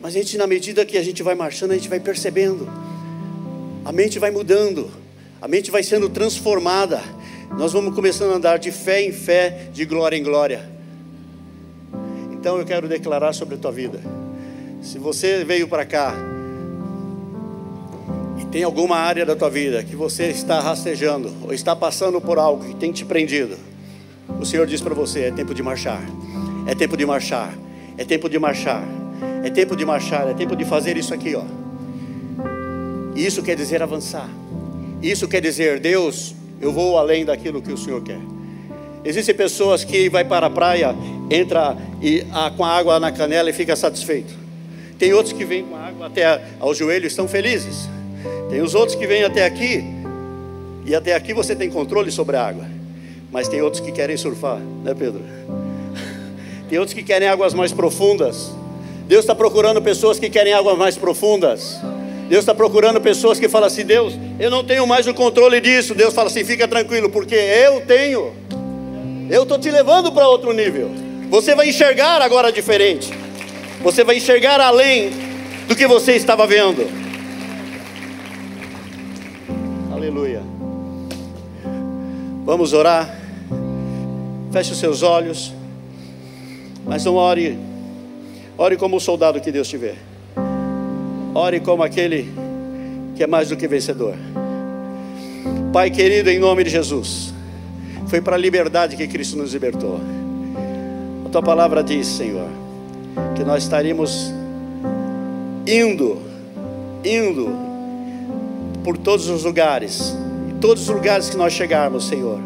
Mas 0.00 0.14
a 0.14 0.18
gente, 0.18 0.38
na 0.38 0.46
medida 0.46 0.86
que 0.86 0.96
a 0.96 1.02
gente 1.02 1.24
vai 1.24 1.34
marchando, 1.34 1.72
a 1.72 1.74
gente 1.74 1.88
vai 1.88 1.98
percebendo. 1.98 2.70
A 3.84 3.92
mente 3.92 4.18
vai 4.18 4.30
mudando, 4.30 4.90
a 5.42 5.46
mente 5.46 5.70
vai 5.70 5.82
sendo 5.82 6.08
transformada. 6.08 7.02
Nós 7.58 7.72
vamos 7.72 7.94
começando 7.94 8.32
a 8.32 8.36
andar 8.36 8.58
de 8.58 8.72
fé 8.72 9.02
em 9.02 9.12
fé, 9.12 9.68
de 9.72 9.84
glória 9.84 10.16
em 10.16 10.22
glória. 10.22 10.68
Então 12.32 12.58
eu 12.58 12.64
quero 12.64 12.88
declarar 12.88 13.34
sobre 13.34 13.56
a 13.56 13.58
tua 13.58 13.70
vida. 13.70 14.00
Se 14.82 14.98
você 14.98 15.44
veio 15.44 15.68
para 15.68 15.84
cá 15.84 16.14
e 18.40 18.44
tem 18.46 18.62
alguma 18.62 18.96
área 18.96 19.26
da 19.26 19.36
tua 19.36 19.50
vida 19.50 19.82
que 19.82 19.94
você 19.94 20.28
está 20.28 20.60
rastejando 20.60 21.30
ou 21.42 21.52
está 21.52 21.76
passando 21.76 22.20
por 22.20 22.38
algo 22.38 22.64
que 22.64 22.74
tem 22.76 22.90
te 22.90 23.04
prendido, 23.04 23.56
o 24.40 24.46
Senhor 24.46 24.66
diz 24.66 24.80
para 24.80 24.94
você: 24.94 25.24
é 25.24 25.30
tempo 25.30 25.54
de 25.54 25.62
marchar, 25.62 26.02
é 26.66 26.74
tempo 26.74 26.96
de 26.96 27.04
marchar, 27.04 27.54
é 27.98 28.04
tempo 28.04 28.30
de 28.30 28.38
marchar, 28.38 28.82
é 29.44 29.50
tempo 29.50 29.76
de 29.76 29.84
marchar, 29.84 30.28
é 30.30 30.34
tempo 30.34 30.56
de 30.56 30.64
fazer 30.64 30.96
isso 30.96 31.12
aqui, 31.12 31.34
ó. 31.34 31.63
Isso 33.14 33.42
quer 33.42 33.56
dizer 33.56 33.82
avançar. 33.82 34.28
Isso 35.02 35.28
quer 35.28 35.40
dizer, 35.40 35.80
Deus, 35.80 36.34
eu 36.60 36.72
vou 36.72 36.98
além 36.98 37.24
daquilo 37.24 37.60
que 37.60 37.72
o 37.72 37.76
Senhor 37.76 38.02
quer. 38.02 38.20
Existem 39.04 39.34
pessoas 39.34 39.84
que 39.84 40.08
vai 40.08 40.24
para 40.24 40.46
a 40.46 40.50
praia, 40.50 40.94
entra 41.30 41.76
e, 42.00 42.24
a, 42.32 42.50
com 42.50 42.64
a 42.64 42.70
água 42.70 42.98
na 42.98 43.12
canela 43.12 43.50
e 43.50 43.52
fica 43.52 43.76
satisfeito. 43.76 44.34
Tem 44.98 45.12
outros 45.12 45.32
que 45.34 45.44
vêm 45.44 45.64
com 45.64 45.76
a 45.76 45.80
água 45.80 46.06
até 46.06 46.40
ao 46.58 46.74
joelho 46.74 47.04
e 47.04 47.08
estão 47.08 47.28
felizes. 47.28 47.88
Tem 48.48 48.62
os 48.62 48.74
outros 48.74 48.96
que 48.96 49.06
vêm 49.06 49.24
até 49.24 49.44
aqui 49.44 49.84
e 50.86 50.94
até 50.94 51.14
aqui 51.14 51.34
você 51.34 51.54
tem 51.54 51.70
controle 51.70 52.10
sobre 52.10 52.36
a 52.36 52.46
água. 52.46 52.64
Mas 53.30 53.46
tem 53.48 53.60
outros 53.60 53.82
que 53.82 53.92
querem 53.92 54.16
surfar, 54.16 54.58
né, 54.82 54.94
Pedro? 54.94 55.20
Tem 56.70 56.78
outros 56.78 56.94
que 56.94 57.02
querem 57.02 57.28
águas 57.28 57.52
mais 57.52 57.72
profundas. 57.72 58.52
Deus 59.06 59.20
está 59.24 59.34
procurando 59.34 59.82
pessoas 59.82 60.18
que 60.18 60.30
querem 60.30 60.52
águas 60.52 60.78
mais 60.78 60.96
profundas. 60.96 61.78
Deus 62.28 62.40
está 62.40 62.54
procurando 62.54 63.00
pessoas 63.00 63.38
que 63.38 63.48
falam 63.48 63.66
assim: 63.66 63.84
Deus, 63.84 64.14
eu 64.38 64.50
não 64.50 64.64
tenho 64.64 64.86
mais 64.86 65.06
o 65.06 65.14
controle 65.14 65.60
disso. 65.60 65.94
Deus 65.94 66.14
fala 66.14 66.28
assim: 66.28 66.44
fica 66.44 66.66
tranquilo, 66.66 67.10
porque 67.10 67.34
eu 67.34 67.82
tenho. 67.82 68.32
Eu 69.30 69.42
estou 69.42 69.58
te 69.58 69.70
levando 69.70 70.12
para 70.12 70.28
outro 70.28 70.52
nível. 70.52 70.90
Você 71.30 71.54
vai 71.54 71.68
enxergar 71.68 72.20
agora 72.22 72.52
diferente. 72.52 73.10
Você 73.82 74.04
vai 74.04 74.16
enxergar 74.16 74.60
além 74.60 75.10
do 75.66 75.74
que 75.74 75.86
você 75.86 76.12
estava 76.12 76.46
vendo. 76.46 76.86
Aleluia. 79.92 80.42
Vamos 82.44 82.72
orar. 82.72 83.18
Feche 84.52 84.72
os 84.72 84.78
seus 84.78 85.02
olhos. 85.02 85.52
Mas 86.86 87.04
não 87.04 87.16
ore. 87.16 87.58
Ore 88.56 88.76
como 88.76 88.96
o 88.96 89.00
soldado 89.00 89.40
que 89.40 89.50
Deus 89.50 89.68
te 89.68 89.76
vê. 89.76 89.94
Ore 91.34 91.58
como 91.60 91.82
aquele 91.82 92.32
que 93.16 93.22
é 93.22 93.26
mais 93.26 93.48
do 93.48 93.56
que 93.56 93.66
vencedor. 93.66 94.14
Pai 95.72 95.90
querido, 95.90 96.30
em 96.30 96.38
nome 96.38 96.62
de 96.62 96.70
Jesus, 96.70 97.34
foi 98.06 98.20
para 98.20 98.36
a 98.36 98.38
liberdade 98.38 98.96
que 98.96 99.08
Cristo 99.08 99.36
nos 99.36 99.52
libertou. 99.52 99.98
A 101.26 101.28
tua 101.28 101.42
palavra 101.42 101.82
diz, 101.82 102.06
Senhor, 102.06 102.48
que 103.34 103.42
nós 103.42 103.64
estaríamos 103.64 104.32
indo, 105.66 106.18
indo 107.04 107.52
por 108.84 108.96
todos 108.96 109.28
os 109.28 109.42
lugares, 109.42 110.16
em 110.48 110.58
todos 110.60 110.88
os 110.88 110.94
lugares 110.94 111.28
que 111.28 111.36
nós 111.36 111.52
chegarmos, 111.52 112.06
Senhor. 112.06 112.38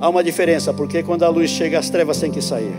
Há 0.00 0.08
uma 0.08 0.24
diferença, 0.24 0.72
porque 0.74 1.02
quando 1.02 1.22
a 1.22 1.28
luz 1.28 1.50
chega, 1.50 1.78
as 1.78 1.88
trevas 1.88 2.18
têm 2.18 2.32
que 2.32 2.42
sair. 2.42 2.74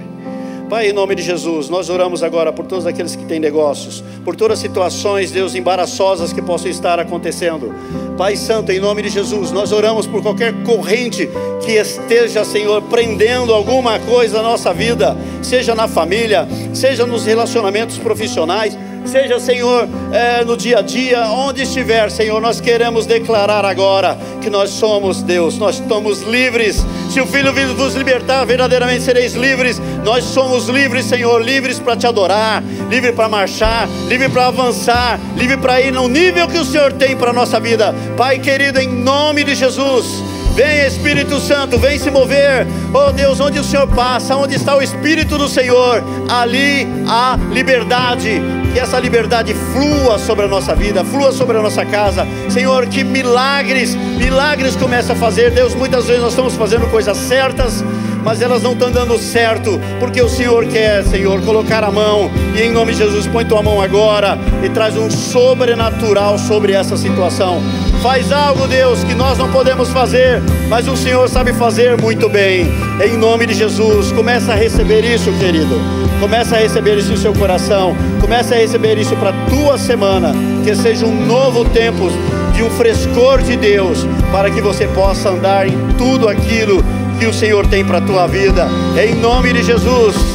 Pai, 0.70 0.90
em 0.90 0.94
nome 0.94 1.14
de 1.14 1.22
Jesus, 1.22 1.70
nós 1.70 1.90
oramos 1.90 2.24
agora 2.24 2.52
por 2.52 2.66
todos 2.66 2.88
aqueles 2.88 3.16
que 3.16 3.24
têm 3.26 3.40
negócios, 3.40 4.04
por 4.24 4.36
todas 4.36 4.58
as 4.58 4.62
situações, 4.62 5.30
Deus, 5.30 5.54
embaraçosas 5.54 6.34
que 6.34 6.42
possam 6.42 6.72
estar 6.72 7.00
acontecendo. 7.00 7.72
Pai 8.18 8.36
Santo, 8.36 8.72
em 8.72 8.80
nome 8.80 9.04
de 9.04 9.10
Jesus, 9.10 9.52
nós 9.52 9.72
oramos 9.72 10.08
por 10.08 10.24
qualquer 10.24 10.54
corrente 10.64 11.30
que 11.64 11.74
esteja, 11.74 12.44
Senhor, 12.44 12.82
prendendo 12.84 13.54
alguma 13.54 14.00
coisa 14.00 14.38
na 14.38 14.50
nossa 14.50 14.74
vida, 14.74 15.16
seja 15.44 15.76
na 15.76 15.88
família, 15.88 16.48
seja 16.74 17.06
nos 17.06 17.26
relacionamentos 17.26 18.00
profissionais 18.00 18.76
seja, 19.08 19.40
Senhor, 19.40 19.88
é, 20.12 20.44
no 20.44 20.58
dia 20.58 20.80
a 20.80 20.82
dia, 20.82 21.28
onde 21.28 21.64
estiver, 21.64 22.10
Senhor, 22.10 22.42
nós 22.42 22.60
queremos 22.60 23.06
declarar 23.06 23.66
agora 23.66 24.18
que 24.42 24.50
nós 24.50 24.70
somos 24.72 25.22
Deus, 25.22 25.58
nós 25.58 25.80
estamos 25.80 26.22
livres. 26.22 26.86
Se 27.10 27.22
o 27.22 27.28
Filho 27.28 27.54
vos 27.76 27.96
libertar, 27.96 28.46
verdadeiramente 28.46 29.04
sereis 29.04 29.34
livres. 29.34 29.82
Nós 30.04 30.24
somos 30.24 30.68
livres, 30.68 31.06
Senhor, 31.06 31.42
livres 31.42 31.80
para 31.80 31.96
te 31.96 32.06
adorar, 32.06 32.64
livre 32.90 33.12
para 33.12 33.30
marchar, 33.30 33.88
livre 34.08 34.30
para 34.30 34.48
avançar, 34.48 35.20
livre 35.36 35.58
para 35.58 35.82
ir 35.82 35.92
no 35.92 36.08
nível 36.08 36.48
que 36.48 36.58
o 36.58 36.66
Senhor 36.66 36.94
tem 36.94 37.16
para 37.16 37.32
a 37.32 37.34
nossa 37.34 37.60
vida. 37.60 37.94
Pai 38.18 38.40
querido, 38.40 38.80
em 38.80 38.88
nome 38.88 39.44
de 39.44 39.56
Jesus. 39.56 40.35
Vem 40.56 40.86
Espírito 40.86 41.38
Santo, 41.42 41.78
vem 41.78 42.00
se 42.00 42.10
mover. 42.10 42.66
Oh 42.94 43.12
Deus, 43.12 43.42
onde 43.42 43.60
o 43.60 43.64
Senhor 43.64 43.88
passa, 43.90 44.38
onde 44.38 44.56
está 44.56 44.74
o 44.78 44.82
Espírito 44.82 45.38
do 45.38 45.50
Senhor, 45.50 46.02
ali 46.30 46.88
há 47.10 47.38
liberdade. 47.52 48.42
Que 48.72 48.80
essa 48.80 48.98
liberdade 48.98 49.54
flua 49.54 50.18
sobre 50.18 50.46
a 50.46 50.48
nossa 50.48 50.74
vida, 50.74 51.04
flua 51.04 51.34
sobre 51.34 51.58
a 51.58 51.62
nossa 51.62 51.86
casa. 51.86 52.26
Senhor, 52.50 52.88
que 52.88 53.04
milagres, 53.04 53.96
milagres 53.96 54.78
começa 54.78 55.12
a 55.12 55.16
fazer. 55.16 55.52
Deus, 55.52 55.76
muitas 55.76 56.06
vezes 56.06 56.22
nós 56.22 56.32
estamos 56.32 56.56
fazendo 56.56 56.90
coisas 56.90 57.18
certas, 57.18 57.84
mas 58.24 58.42
elas 58.42 58.64
não 58.64 58.72
estão 58.72 58.90
dando 58.90 59.18
certo, 59.18 59.80
porque 60.00 60.22
o 60.22 60.30
Senhor 60.30 60.66
quer, 60.68 61.04
Senhor, 61.04 61.42
colocar 61.42 61.84
a 61.84 61.92
mão, 61.92 62.32
e 62.56 62.62
em 62.62 62.72
nome 62.72 62.94
de 62.94 63.00
Jesus, 63.00 63.28
põe 63.28 63.44
tua 63.44 63.62
mão 63.62 63.82
agora 63.82 64.38
e 64.64 64.70
traz 64.70 64.96
um 64.96 65.12
sobrenatural 65.12 66.38
sobre 66.38 66.72
essa 66.72 66.96
situação. 66.96 67.62
Faz 68.06 68.32
algo, 68.32 68.68
Deus, 68.68 69.04
que 69.04 69.16
nós 69.16 69.36
não 69.36 69.52
podemos 69.52 69.90
fazer, 69.90 70.40
mas 70.70 70.88
o 70.88 70.96
Senhor 70.96 71.28
sabe 71.28 71.52
fazer 71.54 72.00
muito 72.00 72.30
bem. 72.30 72.68
Em 73.04 73.18
nome 73.18 73.48
de 73.48 73.56
Jesus, 73.56 74.12
começa 74.12 74.52
a 74.52 74.56
receber 74.56 75.04
isso, 75.04 75.32
querido. 75.40 75.82
Começa 76.20 76.56
a 76.56 76.60
receber 76.60 77.00
isso 77.00 77.12
em 77.12 77.18
seu 77.18 77.34
coração. 77.34 77.98
Começa 78.22 78.54
a 78.54 78.60
receber 78.60 79.00
isso 79.00 79.16
para 79.16 79.34
tua 79.50 79.80
semana. 79.80 80.36
Que 80.64 80.76
seja 80.76 81.04
um 81.04 81.26
novo 81.26 81.66
tempo 81.66 82.08
de 82.54 82.62
um 82.62 82.70
frescor 82.70 83.42
de 83.42 83.58
Deus, 83.58 84.06
para 84.32 84.52
que 84.52 84.62
você 84.62 84.86
possa 84.90 85.32
andar 85.32 85.68
em 85.68 85.76
tudo 85.98 86.30
aquilo 86.30 86.86
que 87.18 87.26
o 87.26 87.34
Senhor 87.34 87.66
tem 87.66 87.84
para 87.84 87.98
a 87.98 88.02
tua 88.02 88.28
vida. 88.28 88.68
Em 89.04 89.16
nome 89.16 89.52
de 89.52 89.64
Jesus. 89.64 90.35